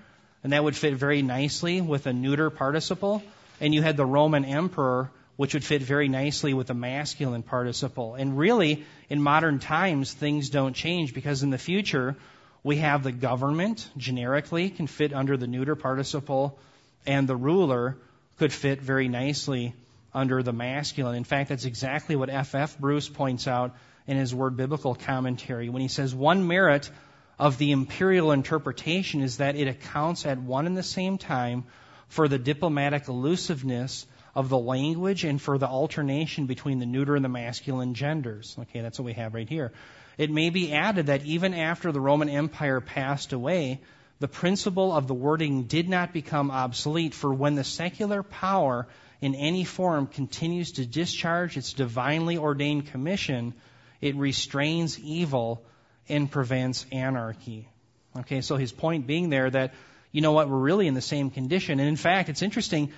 [0.44, 3.24] and that would fit very nicely with a neuter participle.
[3.60, 8.14] And you had the Roman emperor, which would fit very nicely with a masculine participle.
[8.14, 12.14] And really, in modern times, things don't change because in the future,
[12.62, 16.58] We have the government, generically, can fit under the neuter participle,
[17.06, 17.96] and the ruler
[18.38, 19.74] could fit very nicely
[20.12, 21.16] under the masculine.
[21.16, 22.54] In fact, that's exactly what F.
[22.54, 22.78] F.
[22.78, 23.74] Bruce points out
[24.06, 26.90] in his Word Biblical commentary when he says one merit
[27.38, 31.64] of the imperial interpretation is that it accounts at one and the same time
[32.08, 37.24] for the diplomatic elusiveness of the language and for the alternation between the neuter and
[37.24, 38.56] the masculine genders.
[38.60, 39.72] Okay, that's what we have right here.
[40.18, 43.80] It may be added that even after the Roman Empire passed away,
[44.18, 48.86] the principle of the wording did not become obsolete, for when the secular power
[49.20, 53.54] in any form continues to discharge its divinely ordained commission,
[54.00, 55.62] it restrains evil
[56.08, 57.68] and prevents anarchy.
[58.18, 59.74] Okay, so his point being there that,
[60.10, 61.78] you know what, we're really in the same condition.
[61.78, 62.92] And in fact, it's interesting,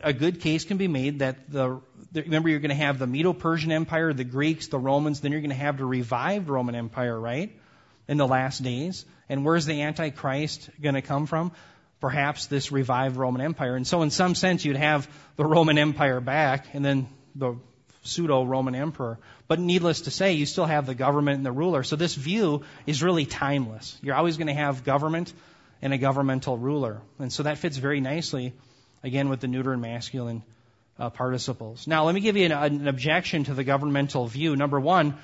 [0.00, 1.80] a good case can be made that the,
[2.12, 5.50] remember you're going to have the Medo-Persian Empire, the Greeks, the Romans, then you're going
[5.50, 7.58] to have the revived Roman Empire, right?
[8.06, 9.04] In the last days.
[9.28, 11.52] And where's the Antichrist going to come from?
[12.00, 13.76] Perhaps this revived Roman Empire.
[13.76, 17.56] And so in some sense you'd have the Roman Empire back and then the
[18.02, 19.18] pseudo Roman emperor.
[19.46, 21.82] But needless to say, you still have the government and the ruler.
[21.82, 23.98] So this view is really timeless.
[24.02, 25.32] You're always going to have government
[25.82, 27.00] and a governmental ruler.
[27.18, 28.52] And so that fits very nicely,
[29.02, 30.42] again, with the neuter and masculine
[30.98, 31.86] uh, participles.
[31.86, 34.56] Now, let me give you an, an objection to the governmental view.
[34.56, 35.16] Number one,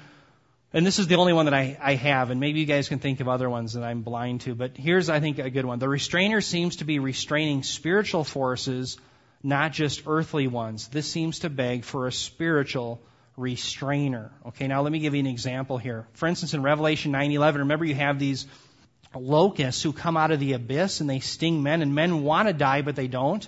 [0.75, 2.99] and this is the only one that I, I have, and maybe you guys can
[2.99, 5.79] think of other ones that I'm blind to, but here's, I think, a good one.
[5.79, 8.99] The restrainer seems to be restraining spiritual forces,
[9.41, 10.89] not just earthly ones.
[10.89, 13.01] This seems to beg for a spiritual
[13.37, 14.33] restrainer.
[14.47, 16.09] Okay, now let me give you an example here.
[16.15, 18.47] For instance, in Revelation 9:11, remember you have these
[19.15, 22.53] locusts who come out of the abyss and they sting men, and men want to
[22.53, 23.47] die, but they don't.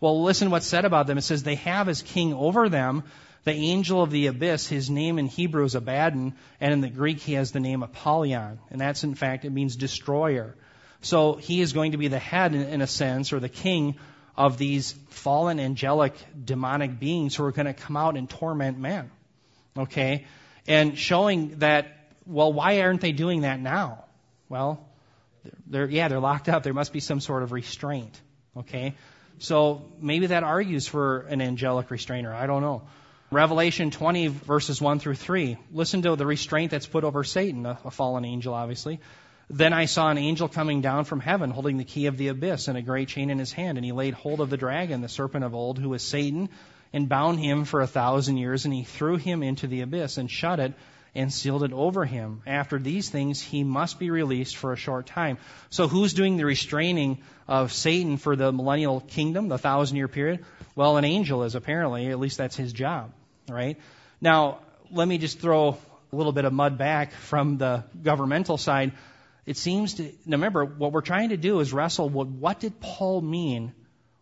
[0.00, 1.18] Well, listen what's said about them.
[1.18, 3.04] It says they have as king over them
[3.44, 7.20] the angel of the abyss, his name in Hebrew is Abaddon, and in the Greek
[7.20, 8.58] he has the name Apollyon.
[8.70, 10.54] And that's in fact, it means destroyer.
[11.02, 13.96] So he is going to be the head, in a sense, or the king
[14.36, 16.14] of these fallen angelic
[16.44, 19.10] demonic beings who are going to come out and torment man.
[19.76, 20.24] Okay?
[20.66, 21.86] And showing that,
[22.26, 24.04] well, why aren't they doing that now?
[24.48, 24.88] Well,
[25.66, 26.62] they're, yeah, they're locked up.
[26.62, 28.18] There must be some sort of restraint.
[28.56, 28.94] Okay?
[29.38, 32.32] So maybe that argues for an angelic restrainer.
[32.32, 32.82] I don't know.
[33.30, 35.56] Revelation 20 verses 1 through 3.
[35.72, 39.00] Listen to the restraint that's put over Satan, a, fallen angel, obviously.
[39.50, 42.68] Then I saw an angel coming down from heaven, holding the key of the abyss
[42.68, 45.08] and a great chain in his hand, and he laid hold of the dragon, the
[45.08, 46.48] serpent of old, who was Satan,
[46.92, 50.30] and bound him for a thousand years, and he threw him into the abyss and
[50.30, 50.72] shut it
[51.14, 52.42] and sealed it over him.
[52.46, 55.38] After these things, he must be released for a short time.
[55.70, 60.44] So who's doing the restraining of Satan for the millennial kingdom, the thousand year period?
[60.76, 63.12] Well, an angel is apparently, at least that's his job.
[63.48, 63.78] Right?
[64.20, 64.60] Now,
[64.90, 65.76] let me just throw
[66.12, 68.92] a little bit of mud back from the governmental side.
[69.46, 73.20] It seems to, remember, what we're trying to do is wrestle with what did Paul
[73.20, 73.72] mean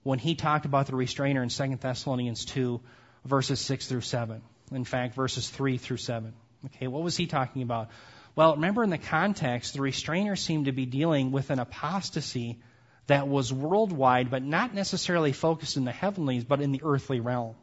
[0.02, 2.80] when he talked about the restrainer in 2 Thessalonians 2,
[3.24, 4.42] verses 6 through 7.
[4.72, 6.32] In fact, verses 3 through 7.
[6.66, 7.90] Okay, what was he talking about?
[8.34, 12.58] Well, remember in the context, the restrainer seemed to be dealing with an apostasy
[13.06, 17.54] that was worldwide, but not necessarily focused in the heavenlies, but in the earthly realm.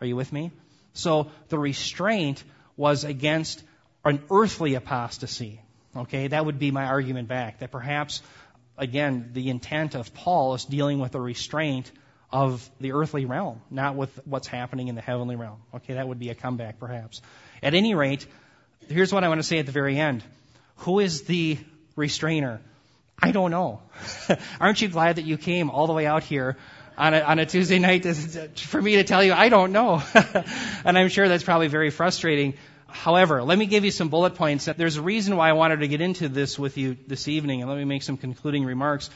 [0.00, 0.50] Are you with me?
[0.94, 2.42] So the restraint
[2.76, 3.62] was against
[4.04, 5.60] an earthly apostasy.
[5.96, 7.60] Okay, that would be my argument back.
[7.60, 8.22] That perhaps,
[8.78, 11.90] again, the intent of Paul is dealing with a restraint
[12.32, 15.60] of the earthly realm, not with what's happening in the heavenly realm.
[15.74, 17.20] Okay, that would be a comeback perhaps.
[17.62, 18.26] At any rate,
[18.88, 20.24] here's what I want to say at the very end.
[20.76, 21.58] Who is the
[21.94, 22.60] restrainer?
[23.18, 23.82] I don't know.
[24.60, 26.56] Aren't you glad that you came all the way out here
[26.96, 28.14] on a, on a Tuesday night to,
[28.56, 30.02] for me to tell you, I don't know.
[30.84, 32.54] and I'm sure that's probably very frustrating.
[32.86, 34.66] However, let me give you some bullet points.
[34.66, 37.70] There's a reason why I wanted to get into this with you this evening, and
[37.70, 39.08] let me make some concluding remarks.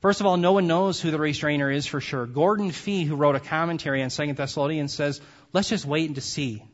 [0.00, 2.26] First of all, no one knows who the restrainer is for sure.
[2.26, 5.20] Gordon Fee, who wrote a commentary on Second Thessalonians, says,
[5.52, 6.64] let's just wait and to see.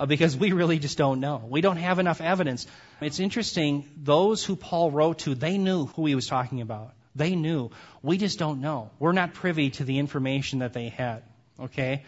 [0.00, 1.44] Uh, because we really just don't know.
[1.46, 2.66] We don't have enough evidence.
[3.02, 6.94] It's interesting, those who Paul wrote to, they knew who he was talking about.
[7.14, 7.70] They knew.
[8.02, 8.90] We just don't know.
[8.98, 11.22] We're not privy to the information that they had.
[11.60, 12.04] Okay?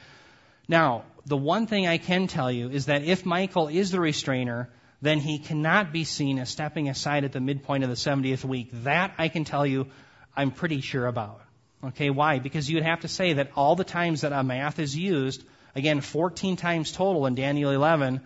[0.67, 4.71] Now, the one thing I can tell you is that if Michael is the restrainer,
[5.03, 8.71] then he cannot be seen as stepping aside at the midpoint of the 70th week.
[8.85, 9.89] That I can tell you
[10.35, 11.43] I'm pretty sure about.
[11.85, 12.39] Okay, why?
[12.39, 16.57] Because you'd have to say that all the times that amath is used, again, 14
[16.57, 18.21] times total in Daniel 11,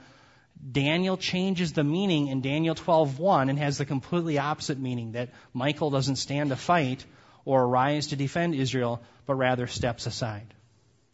[0.72, 5.90] Daniel changes the meaning in Daniel 12:1 and has the completely opposite meaning that Michael
[5.90, 7.04] doesn't stand to fight
[7.44, 10.54] or arise to defend Israel, but rather steps aside.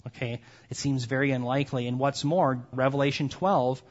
[0.07, 0.41] Okay?
[0.71, 1.87] It seems very unlikely.
[1.87, 3.83] And what's more, Revelation 12,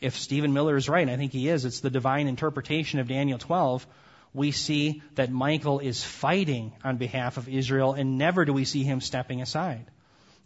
[0.00, 3.08] if Stephen Miller is right, and I think he is, it's the divine interpretation of
[3.08, 3.86] Daniel 12.
[4.34, 8.82] we see that Michael is fighting on behalf of Israel, and never do we see
[8.82, 9.86] him stepping aside.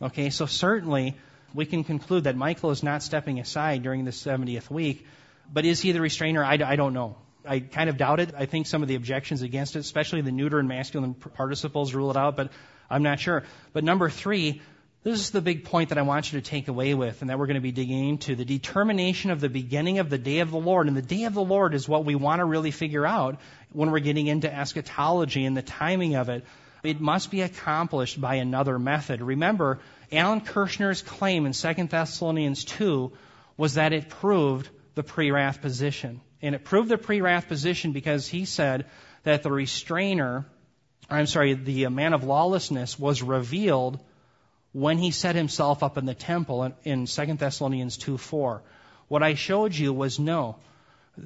[0.01, 1.17] Okay, so certainly
[1.55, 5.05] we can conclude that Michael is not stepping aside during the 70th week,
[5.53, 6.45] but is he the restrainer?
[6.45, 7.17] I, I don't know.
[7.45, 8.35] I kind of doubt it.
[8.37, 12.11] I think some of the objections against it, especially the neuter and masculine participles, rule
[12.11, 12.53] it out, but
[12.91, 13.45] I'm not sure.
[13.73, 14.61] But number three,
[15.03, 17.39] this is the big point that I want you to take away with, and that
[17.39, 20.51] we're going to be digging into the determination of the beginning of the day of
[20.51, 20.87] the Lord.
[20.87, 23.41] And the day of the Lord is what we want to really figure out
[23.73, 26.45] when we're getting into eschatology and the timing of it.
[26.83, 29.21] It must be accomplished by another method.
[29.21, 29.81] Remember,
[30.13, 33.13] Alan Kurschner's claim in 2 Thessalonians 2
[33.57, 36.21] was that it proved the pre wrath position.
[36.41, 38.87] And it proved the pre wrath position because he said
[39.25, 40.47] that the restrainer,
[41.11, 43.99] I'm sorry, the man of lawlessness was revealed
[44.73, 48.63] when he set himself up in the temple in 2 Thessalonians 2 4.
[49.09, 50.57] What I showed you was no.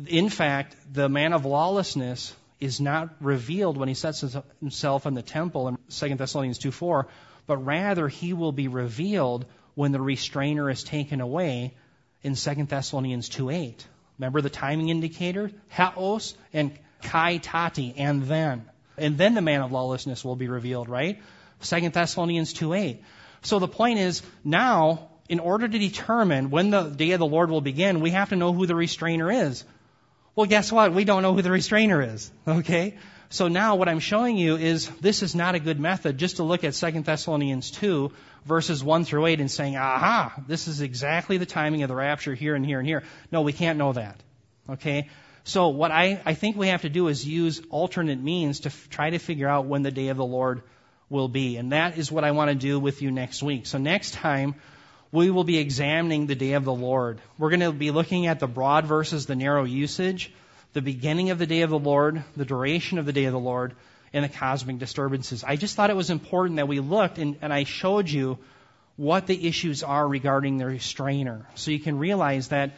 [0.07, 4.25] In fact, the man of lawlessness is not revealed when he sets
[4.61, 7.09] himself in the temple in 2 Thessalonians 2 4,
[7.49, 9.45] but rather he will be revealed
[9.75, 11.75] when the restrainer is taken away
[12.23, 13.87] in 2 Thessalonians 2 8.
[14.17, 15.51] Remember the timing indicator?
[15.71, 18.71] Haos and kai tote, and then.
[18.97, 21.21] And then the man of lawlessness will be revealed, right?
[21.63, 23.03] 2 Thessalonians 2 8.
[23.43, 27.51] So the point is, now, in order to determine when the day of the Lord
[27.51, 29.65] will begin, we have to know who the restrainer is.
[30.35, 30.95] Well, guess what?
[30.95, 32.31] We don't know who the restrainer is.
[32.47, 32.97] Okay?
[33.29, 36.43] So now what I'm showing you is this is not a good method just to
[36.43, 38.13] look at 2 Thessalonians 2
[38.45, 42.35] verses 1 through 8 and saying, aha, this is exactly the timing of the rapture
[42.35, 43.05] here and here and here.
[43.31, 44.23] No, we can't know that.
[44.69, 45.09] Okay?
[45.45, 48.89] So what I, I think we have to do is use alternate means to f-
[48.91, 50.63] try to figure out when the day of the Lord
[51.09, 51.57] will be.
[51.57, 53.67] And that is what I want to do with you next week.
[53.67, 54.55] So next time,
[55.13, 57.21] we will be examining the day of the Lord.
[57.37, 60.33] We're going to be looking at the broad versus the narrow usage,
[60.73, 63.39] the beginning of the day of the Lord, the duration of the day of the
[63.39, 63.75] Lord,
[64.15, 65.45] and the cosmic disturbances.
[65.45, 68.39] I just thought it was important that we looked and, and I showed you
[68.97, 71.47] what the issues are regarding the restrainer.
[71.55, 72.73] So you can realize that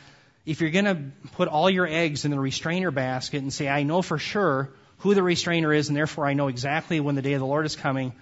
[0.44, 0.98] if you're going to
[1.32, 5.14] put all your eggs in the restrainer basket and say, I know for sure who
[5.14, 7.76] the restrainer is, and therefore I know exactly when the day of the Lord is
[7.76, 8.12] coming,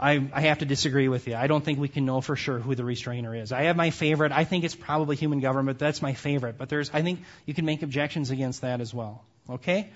[0.00, 1.34] I, I have to disagree with you.
[1.34, 3.50] I don't think we can know for sure who the restrainer is.
[3.50, 4.30] I have my favorite.
[4.30, 5.78] I think it's probably human government.
[5.78, 6.56] That's my favorite.
[6.56, 9.24] But there's, I think you can make objections against that as well.
[9.50, 9.90] Okay?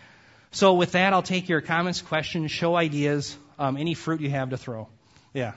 [0.50, 4.50] So with that, I'll take your comments, questions, show ideas, um, any fruit you have
[4.50, 4.88] to throw.
[5.32, 5.52] Yeah.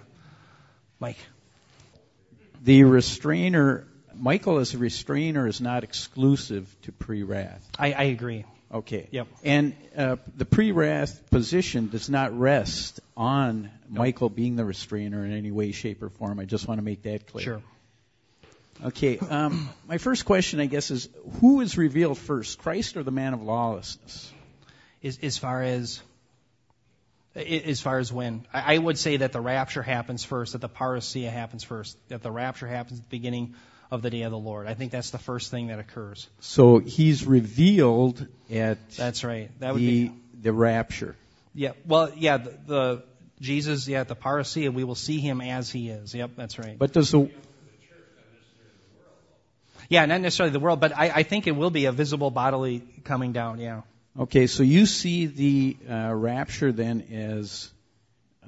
[1.00, 1.18] Mike.
[2.64, 7.68] The restrainer, Michael as a restrainer is not exclusive to pre-wrath.
[7.80, 8.46] I, I agree.
[8.76, 9.08] Okay.
[9.10, 9.28] Yep.
[9.46, 15.50] And uh, the pre-wrath position does not rest on Michael being the restrainer in any
[15.50, 16.42] way, shape, or form.
[16.42, 17.44] I just want to make that clear.
[17.44, 17.62] Sure.
[18.84, 19.18] Okay.
[19.18, 21.08] Um, my first question, I guess, is
[21.40, 24.30] who is revealed first, Christ or the man of lawlessness?
[25.02, 26.02] As, as far as
[27.36, 30.70] as far as when I, I would say that the rapture happens first, that the
[30.70, 33.56] parousia happens first, that the rapture happens at the beginning
[33.92, 34.68] of the day of the Lord.
[34.68, 36.28] I think that's the first thing that occurs.
[36.40, 39.50] So he's revealed at That's right.
[39.60, 41.16] That would the be the rapture.
[41.54, 41.72] yeah.
[41.86, 42.38] Well, yeah.
[42.38, 43.04] The, the
[43.42, 46.16] Jesus, yeah, at the parousia, we will see him as he is.
[46.16, 46.80] Yep, that's right.
[46.80, 47.30] But does the
[49.90, 52.82] yeah, not necessarily the world, but I, I think it will be a visible bodily
[53.04, 53.60] coming down.
[53.60, 53.82] Yeah.
[54.20, 54.48] okay?
[54.48, 57.72] So you see the uh, rapture then as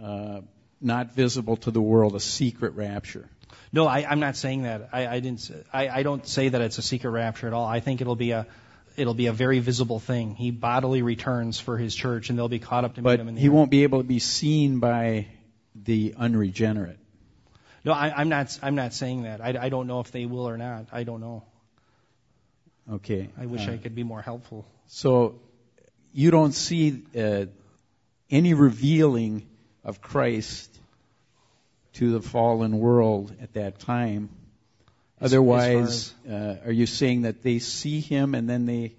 [0.02, 0.42] uh,
[0.82, 3.30] not visible to the world, a secret rapture.
[3.74, 4.90] No, I, I'm not saying that.
[4.94, 5.52] I, I didn't.
[5.74, 7.66] I, I don't say that it's a secret rapture at all.
[7.66, 8.48] I think it'll be a,
[8.96, 10.36] it'll be a very visible thing.
[10.36, 13.28] He bodily returns for his church, and they'll be caught up to meet But him
[13.28, 13.52] in the he air.
[13.54, 15.28] won't be able to be seen by
[15.76, 16.98] the unregenerate.
[17.84, 18.58] No, I, I'm not.
[18.64, 19.42] I'm not saying that.
[19.42, 20.88] I, I don't know if they will or not.
[20.92, 21.44] I don't know.
[22.92, 23.30] Okay.
[23.38, 24.66] I wish Uh, I could be more helpful.
[24.88, 25.40] So
[26.14, 27.46] you don't see uh,
[28.30, 29.46] any revealing
[29.84, 30.77] of Christ
[31.94, 34.30] to the fallen world at that time.
[35.20, 38.94] Otherwise, uh, are you saying that they see him and then they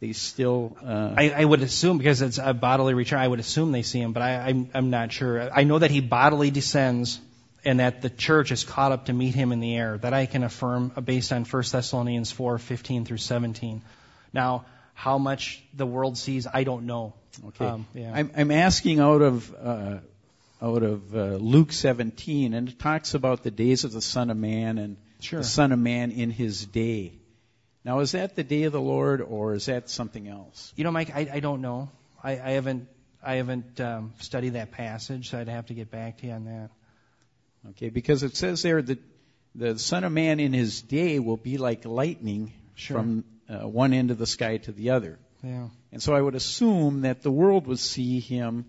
[0.00, 0.76] they still?
[0.84, 3.20] Uh, I, I would assume because it's a bodily return.
[3.20, 5.48] I would assume they see him, but I, I'm, I'm not sure.
[5.50, 7.20] I know that he bodily descends,
[7.64, 9.96] and that the church is caught up to meet him in the air.
[9.96, 13.80] That I can affirm uh, based on 1 Thessalonians 4, 15 through 17.
[14.32, 17.14] Now, how much the world sees, I don't know.
[17.48, 17.64] okay.
[17.64, 18.12] Um, yeah.
[18.14, 19.98] I'm, I'm asking out of uh,
[20.62, 24.36] out of uh, Luke 17, and it talks about the days of the Son of
[24.36, 25.40] Man and Sure.
[25.40, 27.12] the Son of Man in His day.
[27.84, 30.72] Now, is that the day of the Lord, or is that something else?
[30.76, 31.90] You know, Mike, I, I don't know.
[32.22, 32.88] I, I haven't
[33.24, 36.44] I haven't um, studied that passage, so I'd have to get back to you on
[36.44, 36.70] that.
[37.70, 38.98] Okay, because it says there that
[39.54, 42.96] the Son of Man in his day will be like lightning Sure.
[42.98, 45.18] from uh, one end of the sky to the other.
[45.42, 45.68] Yeah.
[45.92, 48.64] And so I would assume that the world would see him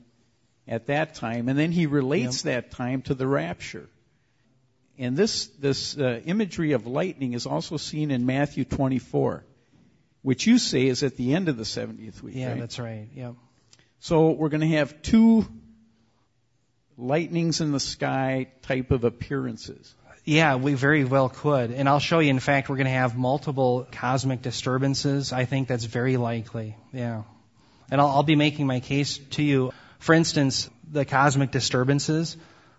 [0.68, 3.88] at that time, and then he relates that time to the rapture.
[4.98, 9.44] And this this uh, imagery of lightning is also seen in Matthew 24,
[10.22, 12.36] which you say is at the end of the 70th week.
[12.36, 12.60] Yeah, right?
[12.60, 13.08] that's right.
[13.16, 13.36] Yep.
[14.00, 15.48] So we're going to have two
[16.98, 19.94] lightnings in the sky type of appearances.
[20.26, 21.72] Yeah, we very well could.
[21.72, 25.34] And I'll show you, in fact, we're going to have multiple cosmic disturbances.
[25.34, 26.78] I think that's very likely.
[26.94, 27.24] Yeah.
[27.92, 29.74] And I'll, I'll be making my case to you.
[30.04, 32.36] For instance, the cosmic disturbances.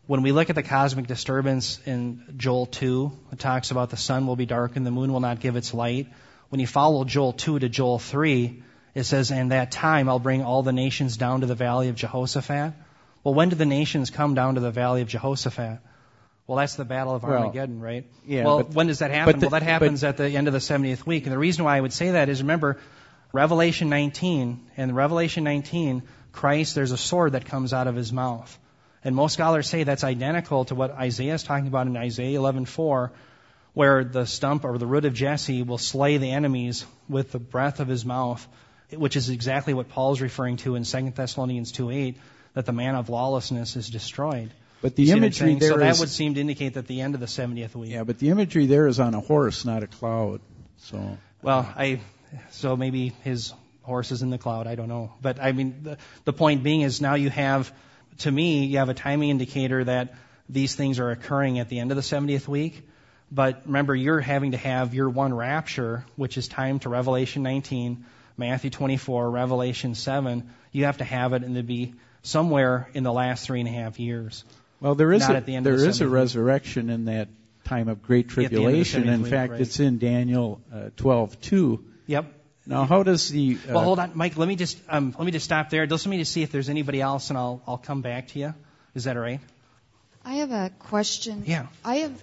[0.07, 4.27] When we look at the cosmic disturbance in Joel 2, it talks about the sun
[4.27, 6.09] will be dark and the moon will not give its light.
[6.51, 8.63] When you follow Joel 2 to Joel 3,
[8.95, 11.95] it says, And that time I'll bring all the nations down to the valley of
[11.95, 12.75] Jehoshaphat.
[13.23, 15.79] Well, when do the nations come down to the valley of Jehoshaphat?
[16.47, 18.05] Well, that's the Battle of Well, Armageddon, right?
[18.27, 19.39] yeah, well, but- when does that happen?
[19.39, 21.25] the- well, that happens at the end of the 70th week.
[21.25, 22.77] And the reason why I would say that is remember,
[23.33, 26.03] Revelation 19, and Revelation 19,
[26.35, 28.59] Christ, there's a sword that comes out of his mouth.
[29.03, 33.11] And most scholars say that's identical to what Isaiah is talking about in Isaiah 11:4,
[33.73, 37.81] where the stump or the root of Jesse will slay the enemies with the breath
[37.81, 38.47] of his mouth,
[38.91, 42.17] which is exactly what Paul's referring to in 2 Thessalonians 2:8,
[42.55, 44.51] that the man of lawlessness is destroyed.
[44.81, 46.75] But the You see what I'm imagery there so that is- would seem to indicate
[46.75, 47.91] that the end of the 70th week.
[47.93, 50.41] yeah, but the imagery there is on a horse, not a cloud.
[50.79, 52.01] So Well, I
[52.51, 53.53] so maybe his
[53.85, 54.67] horse is in the cloud.
[54.67, 57.73] I don't know, but I mean the the point being is now you have
[58.19, 60.15] to me you have a timing indicator that
[60.49, 62.87] these things are occurring at the end of the 70th week.
[63.31, 68.05] But remember, you're having to have your one rapture, which is timed to Revelation 19,
[68.37, 70.51] Matthew 24, Revelation 7.
[70.73, 73.73] You have to have it and to be somewhere in the last three and a
[73.73, 74.45] half years.
[74.81, 77.29] Well, there is a, the there the is a resurrection in that
[77.65, 79.09] time of great end of tribulation.
[79.09, 79.61] in week, fact, right.
[79.61, 81.83] it's in Daniel uh, 12:2.
[82.07, 82.34] Yep.
[82.67, 84.37] Now, how does the uh, Well, hold on, Mike.
[84.39, 85.87] Let me just um, let me just stop there.
[85.87, 88.39] Just let me just see if there's anybody else, and I'll I'll come back to
[88.39, 88.55] you.
[88.95, 89.41] Is that all right?
[90.25, 91.43] I have a question.
[91.47, 91.67] Yeah.
[91.85, 92.23] I have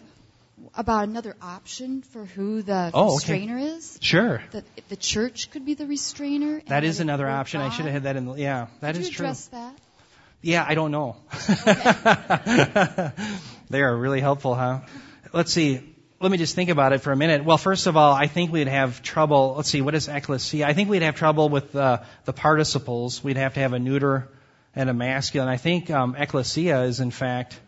[0.75, 3.33] about another option for who the Oh, okay.
[3.33, 3.97] restrainer is.
[4.01, 4.41] Sure.
[4.51, 6.57] That the church could be the restrainer.
[6.57, 7.61] and That is another were option.
[7.61, 8.67] I should have had that in the yeah.
[8.79, 9.25] That Could is you true.
[9.27, 9.75] address that?
[10.41, 11.17] Yeah, I don't know.
[13.69, 14.79] they are really helpful, huh?
[15.33, 15.81] Let's see.
[16.21, 17.43] Let me just think about it for a minute.
[17.43, 19.55] Well, first of all, I think we'd have trouble.
[19.57, 20.67] Let's see, what is ecclesia?
[20.67, 23.23] I think we'd have trouble with uh, the participles.
[23.23, 24.29] We'd have to have a neuter
[24.75, 25.49] and a masculine.
[25.49, 27.59] I think um, ecclesia is in fact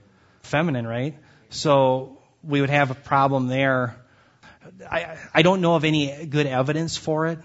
[0.44, 1.16] feminine, right?
[1.50, 3.96] So we would have a problem there.
[4.88, 7.40] I, I don't know of any good evidence for it.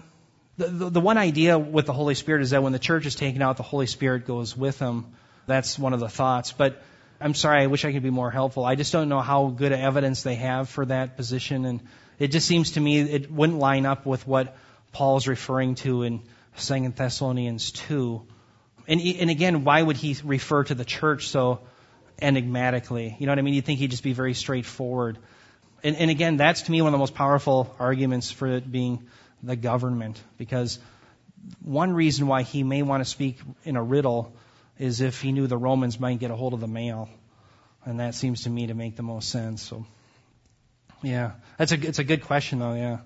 [0.57, 3.15] The, the, the one idea with the Holy Spirit is that when the church is
[3.15, 5.15] taken out, the Holy Spirit goes with them.
[5.47, 6.51] That's one of the thoughts.
[6.51, 6.83] But
[7.21, 8.63] I'm sorry, I wish I could be more helpful.
[8.63, 11.65] I just don't know how good evidence they have for that position.
[11.65, 11.81] And
[12.17, 14.55] it just seems to me it wouldn't line up with what
[14.93, 16.21] Paul's referring to in
[16.57, 18.21] 2 Thessalonians 2.
[18.87, 21.59] And, and again, why would he refer to the church so
[22.21, 23.17] enigmatically?
[23.19, 23.53] You know what I mean?
[23.53, 25.17] You'd think he'd just be very straightforward.
[25.83, 29.07] And, and again, that's to me one of the most powerful arguments for it being
[29.43, 30.79] the government, because
[31.61, 34.33] one reason why he may want to speak in a riddle
[34.79, 37.09] is if he knew the Romans might get a hold of the mail,
[37.85, 39.61] and that seems to me to make the most sense.
[39.61, 39.85] So,
[41.03, 42.73] yeah, that's a it's a good question though.
[42.73, 42.99] Yeah,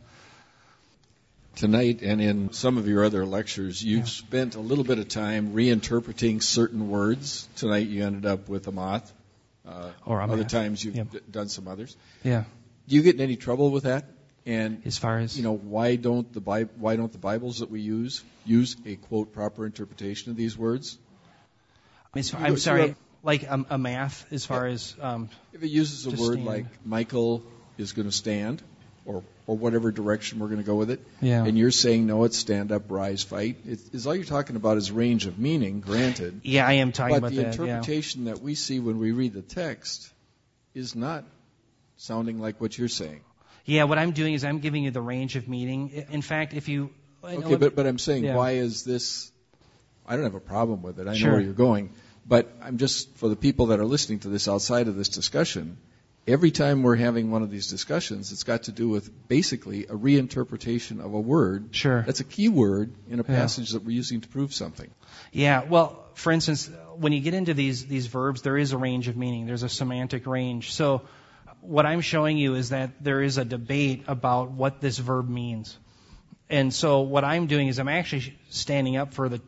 [1.56, 4.06] Tonight and in some of your other lectures, you've Yeah.
[4.06, 7.48] spent a little bit of time reinterpreting certain words.
[7.56, 9.12] Tonight you ended up with amath.
[9.66, 11.12] Uh, Or other times you've Yep.
[11.12, 11.96] d- done some others.
[12.24, 12.44] yeah.
[12.88, 14.06] Do you get in any trouble with that?
[14.46, 17.70] And As far as you know, why don't the Bi- why don't the Bibles that
[17.72, 20.98] we use use a quote proper interpretation of these words?
[22.16, 26.06] As far- you I'm sorry, like a, amath as far as um, If it uses
[26.06, 26.46] a word stand.
[26.46, 27.44] like Michael
[27.78, 28.62] is going to stand,
[29.06, 31.44] or or whatever direction we're going to go with it, Yeah.
[31.44, 33.58] and you're saying no, it's stand up, rise, fight.
[33.66, 36.42] Is all you're talking about is range of meaning, granted.
[36.44, 37.46] yeah, I am talking But about the that.
[37.58, 37.62] Yeah.
[37.78, 40.10] interpretation that we see when we read the text
[40.74, 41.26] is not
[41.98, 43.20] sounding like what you're saying.
[43.66, 46.06] Yeah, what I'm doing is I'm giving you the range of meaning.
[46.12, 46.90] In fact, if you
[47.24, 48.36] Okay, but, but I'm saying, Yeah.
[48.36, 49.32] why is this?
[50.06, 51.08] I don't have a problem with it.
[51.08, 51.30] I Sure.
[51.30, 51.90] know where you're going.
[52.26, 55.78] But I'm just, for the people that are listening to this outside of this discussion,
[56.26, 59.94] every time we're having one of these discussions, it's got to do with basically a
[59.94, 61.70] reinterpretation of a word.
[61.72, 62.02] Sure.
[62.04, 63.36] That's a key word in a Yeah.
[63.36, 64.90] passage that we're using to prove something.
[65.34, 69.08] Yeah, well, for instance, when you get into these these verbs, there is a range
[69.10, 69.46] of meaning.
[69.48, 70.72] There's a semantic range.
[70.74, 71.02] So,
[71.60, 75.78] what I'm showing you is that there is a debate about what this verb means.
[76.50, 79.42] And so, what I'm doing is I'm actually standing up for the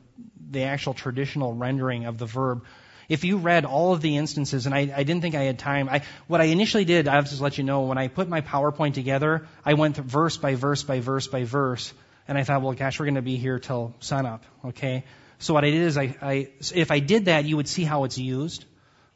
[0.51, 2.63] the actual traditional rendering of the verb.
[3.07, 5.89] If you read all of the instances, and I, I didn't think I had time,
[5.89, 8.93] I, what I initially did, I'll just let you know, when I put my PowerPoint
[8.95, 11.93] together, I went verse by verse by verse by verse
[12.27, 15.03] And I thought, well, gosh, we're going to be here till sunup, okay?
[15.39, 18.03] So what I did is I, I, if I did that, you would see how
[18.05, 18.65] it's used,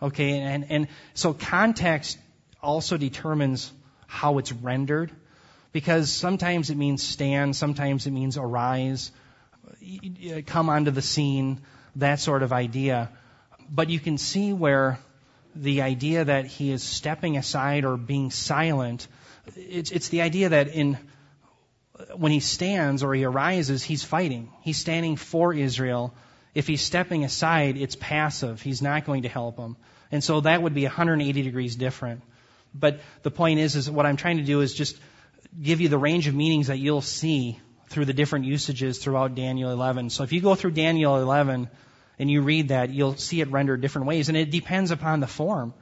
[0.01, 0.39] okay?
[0.39, 2.19] And, and so context
[2.61, 3.71] also determines
[4.05, 5.11] how it's rendered,
[5.71, 9.11] because sometimes it means stand, sometimes it means arise,
[10.45, 11.61] come onto the scene,
[11.95, 13.09] that sort of idea.
[13.69, 14.99] But you can see where
[15.55, 19.07] the idea that he is stepping aside or being silent,
[19.55, 20.97] it's, it's the idea that in
[22.15, 24.49] when he stands or he arises, he's fighting.
[24.61, 26.13] He's standing for Israel.
[26.55, 28.61] If he's stepping aside, it's passive.
[28.61, 29.75] He's not going to help them.
[30.11, 32.21] And so that would be 180 degrees different.
[32.73, 34.97] But the point is, is what I'm trying to do is just
[35.61, 37.59] give you the range of meanings that you'll see
[37.89, 40.09] through the different usages throughout Daniel 11.
[40.11, 41.67] So if you go through Daniel 11
[42.19, 44.29] and you read that, you'll see it rendered different ways.
[44.29, 45.73] And it depends upon the form.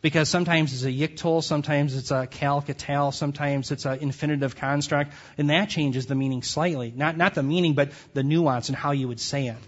[0.00, 5.50] Because sometimes it's a yiktol, sometimes it's a qal sometimes it's an infinitive construct, and
[5.50, 6.92] that changes the meaning slightly.
[6.94, 9.58] Not, not the meaning, but the nuance and how you would say it.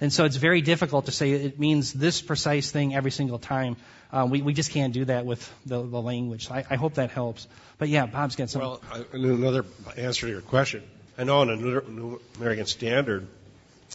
[0.00, 3.76] And so it's very difficult to say it means this precise thing every single time.
[4.10, 6.50] Uh, we, we just can't do that with the, the language.
[6.50, 7.46] I, I hope that helps.
[7.76, 8.62] But yeah, Bob's got some.
[8.62, 8.82] Well,
[9.12, 9.66] another
[9.98, 10.82] answer to your question.
[11.22, 13.28] I know in a New American Standard,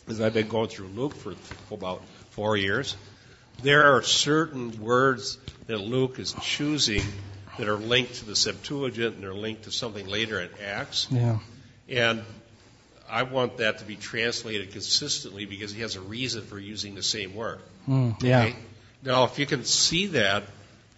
[0.07, 1.35] as I've been going through Luke for
[1.69, 2.95] about four years,
[3.61, 7.01] there are certain words that Luke is choosing
[7.57, 11.09] that are linked to the Septuagint and they're linked to something later in Acts.
[11.11, 11.39] Yeah.
[11.89, 12.23] And
[13.09, 17.03] I want that to be translated consistently because he has a reason for using the
[17.03, 17.59] same word.
[17.89, 18.43] Mm, yeah.
[18.43, 18.55] Okay?
[19.03, 20.43] Now, if you can see that,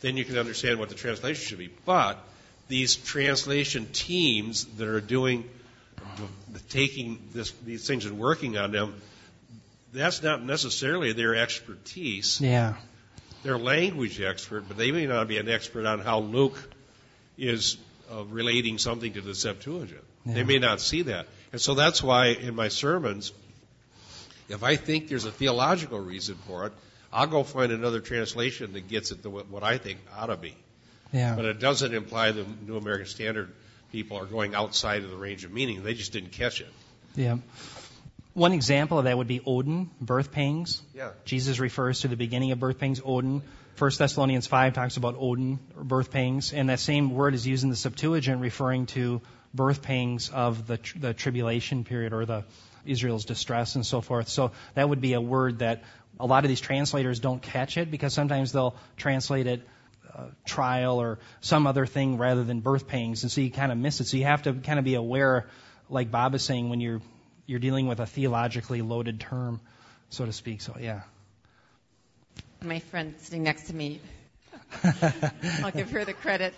[0.01, 1.71] then you can understand what the translation should be.
[1.85, 2.23] But
[2.67, 5.49] these translation teams that are doing,
[6.69, 8.95] taking this, these things and working on them,
[9.93, 12.39] that's not necessarily their expertise.
[12.39, 12.75] Yeah.
[13.43, 16.57] They're language expert, but they may not be an expert on how Luke
[17.37, 17.77] is
[18.11, 20.03] uh, relating something to the Septuagint.
[20.25, 20.33] Yeah.
[20.33, 21.27] They may not see that.
[21.51, 23.31] And so that's why in my sermons,
[24.49, 26.73] if I think there's a theological reason for it,
[27.11, 30.55] I'll go find another translation that gets it to what I think ought to be.
[31.11, 31.35] Yeah.
[31.35, 33.51] But it doesn't imply the New American Standard
[33.91, 35.83] people are going outside of the range of meaning.
[35.83, 36.67] They just didn't catch it.
[37.15, 37.37] Yeah.
[38.33, 40.81] One example of that would be Odin, birth pangs.
[40.93, 41.11] Yeah.
[41.25, 43.41] Jesus refers to the beginning of birth pangs, Odin.
[43.77, 47.69] 1 Thessalonians 5 talks about Odin, birth pangs, and that same word is used in
[47.69, 49.21] the Septuagint referring to
[49.53, 52.43] birth pangs of the, the tribulation period or the
[52.85, 54.27] Israel's distress and so forth.
[54.27, 55.83] So that would be a word that
[56.19, 59.61] a lot of these translators don't catch it because sometimes they'll translate it
[60.45, 63.99] trial or some other thing rather than birth pangs, and so you kind of miss
[64.01, 64.07] it.
[64.07, 65.47] So you have to kind of be aware,
[65.89, 67.01] like Bob is saying, when you're
[67.45, 69.59] you're dealing with a theologically loaded term,
[70.09, 70.61] so to speak.
[70.61, 71.01] So yeah.
[72.63, 74.01] My friend sitting next to me,
[75.63, 76.53] I'll give her the credit,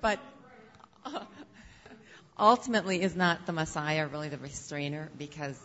[0.00, 0.18] but.
[1.04, 1.20] Uh,
[2.38, 5.58] ultimately, is not the Messiah really the restrainer because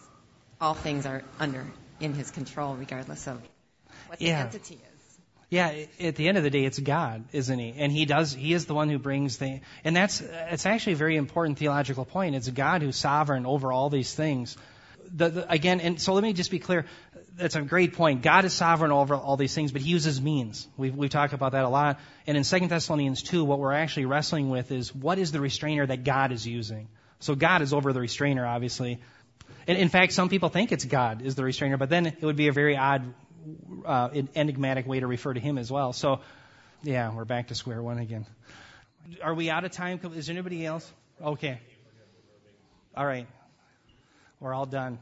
[0.59, 1.65] all things are under
[1.99, 3.41] in his control, regardless of
[4.07, 4.41] what the yeah.
[4.41, 4.90] entity is.
[5.51, 7.73] Yeah, at the end of the day, it's God, isn't He?
[7.77, 8.33] And He does.
[8.33, 9.59] He is the one who brings the.
[9.83, 12.35] And that's it's actually a very important theological point.
[12.35, 14.55] It's God who's sovereign over all these things.
[15.13, 16.85] The, the, again, and so let me just be clear.
[17.35, 18.21] That's a great point.
[18.21, 20.69] God is sovereign over all these things, but He uses means.
[20.77, 21.99] We've we talked about that a lot.
[22.25, 25.85] And in 2 Thessalonians 2, what we're actually wrestling with is what is the restrainer
[25.85, 26.87] that God is using.
[27.19, 29.01] So God is over the restrainer, obviously.
[29.67, 32.37] And in fact, some people think it's God is the restrainer, but then it would
[32.37, 33.13] be a very odd,
[33.85, 35.93] uh, enigmatic way to refer to Him as well.
[35.93, 36.19] So,
[36.83, 38.25] yeah, we're back to square one again.
[39.23, 39.99] Are we out of time?
[40.15, 40.91] Is there anybody else?
[41.21, 41.59] Okay.
[42.95, 43.27] All right.
[44.39, 44.99] We're all done.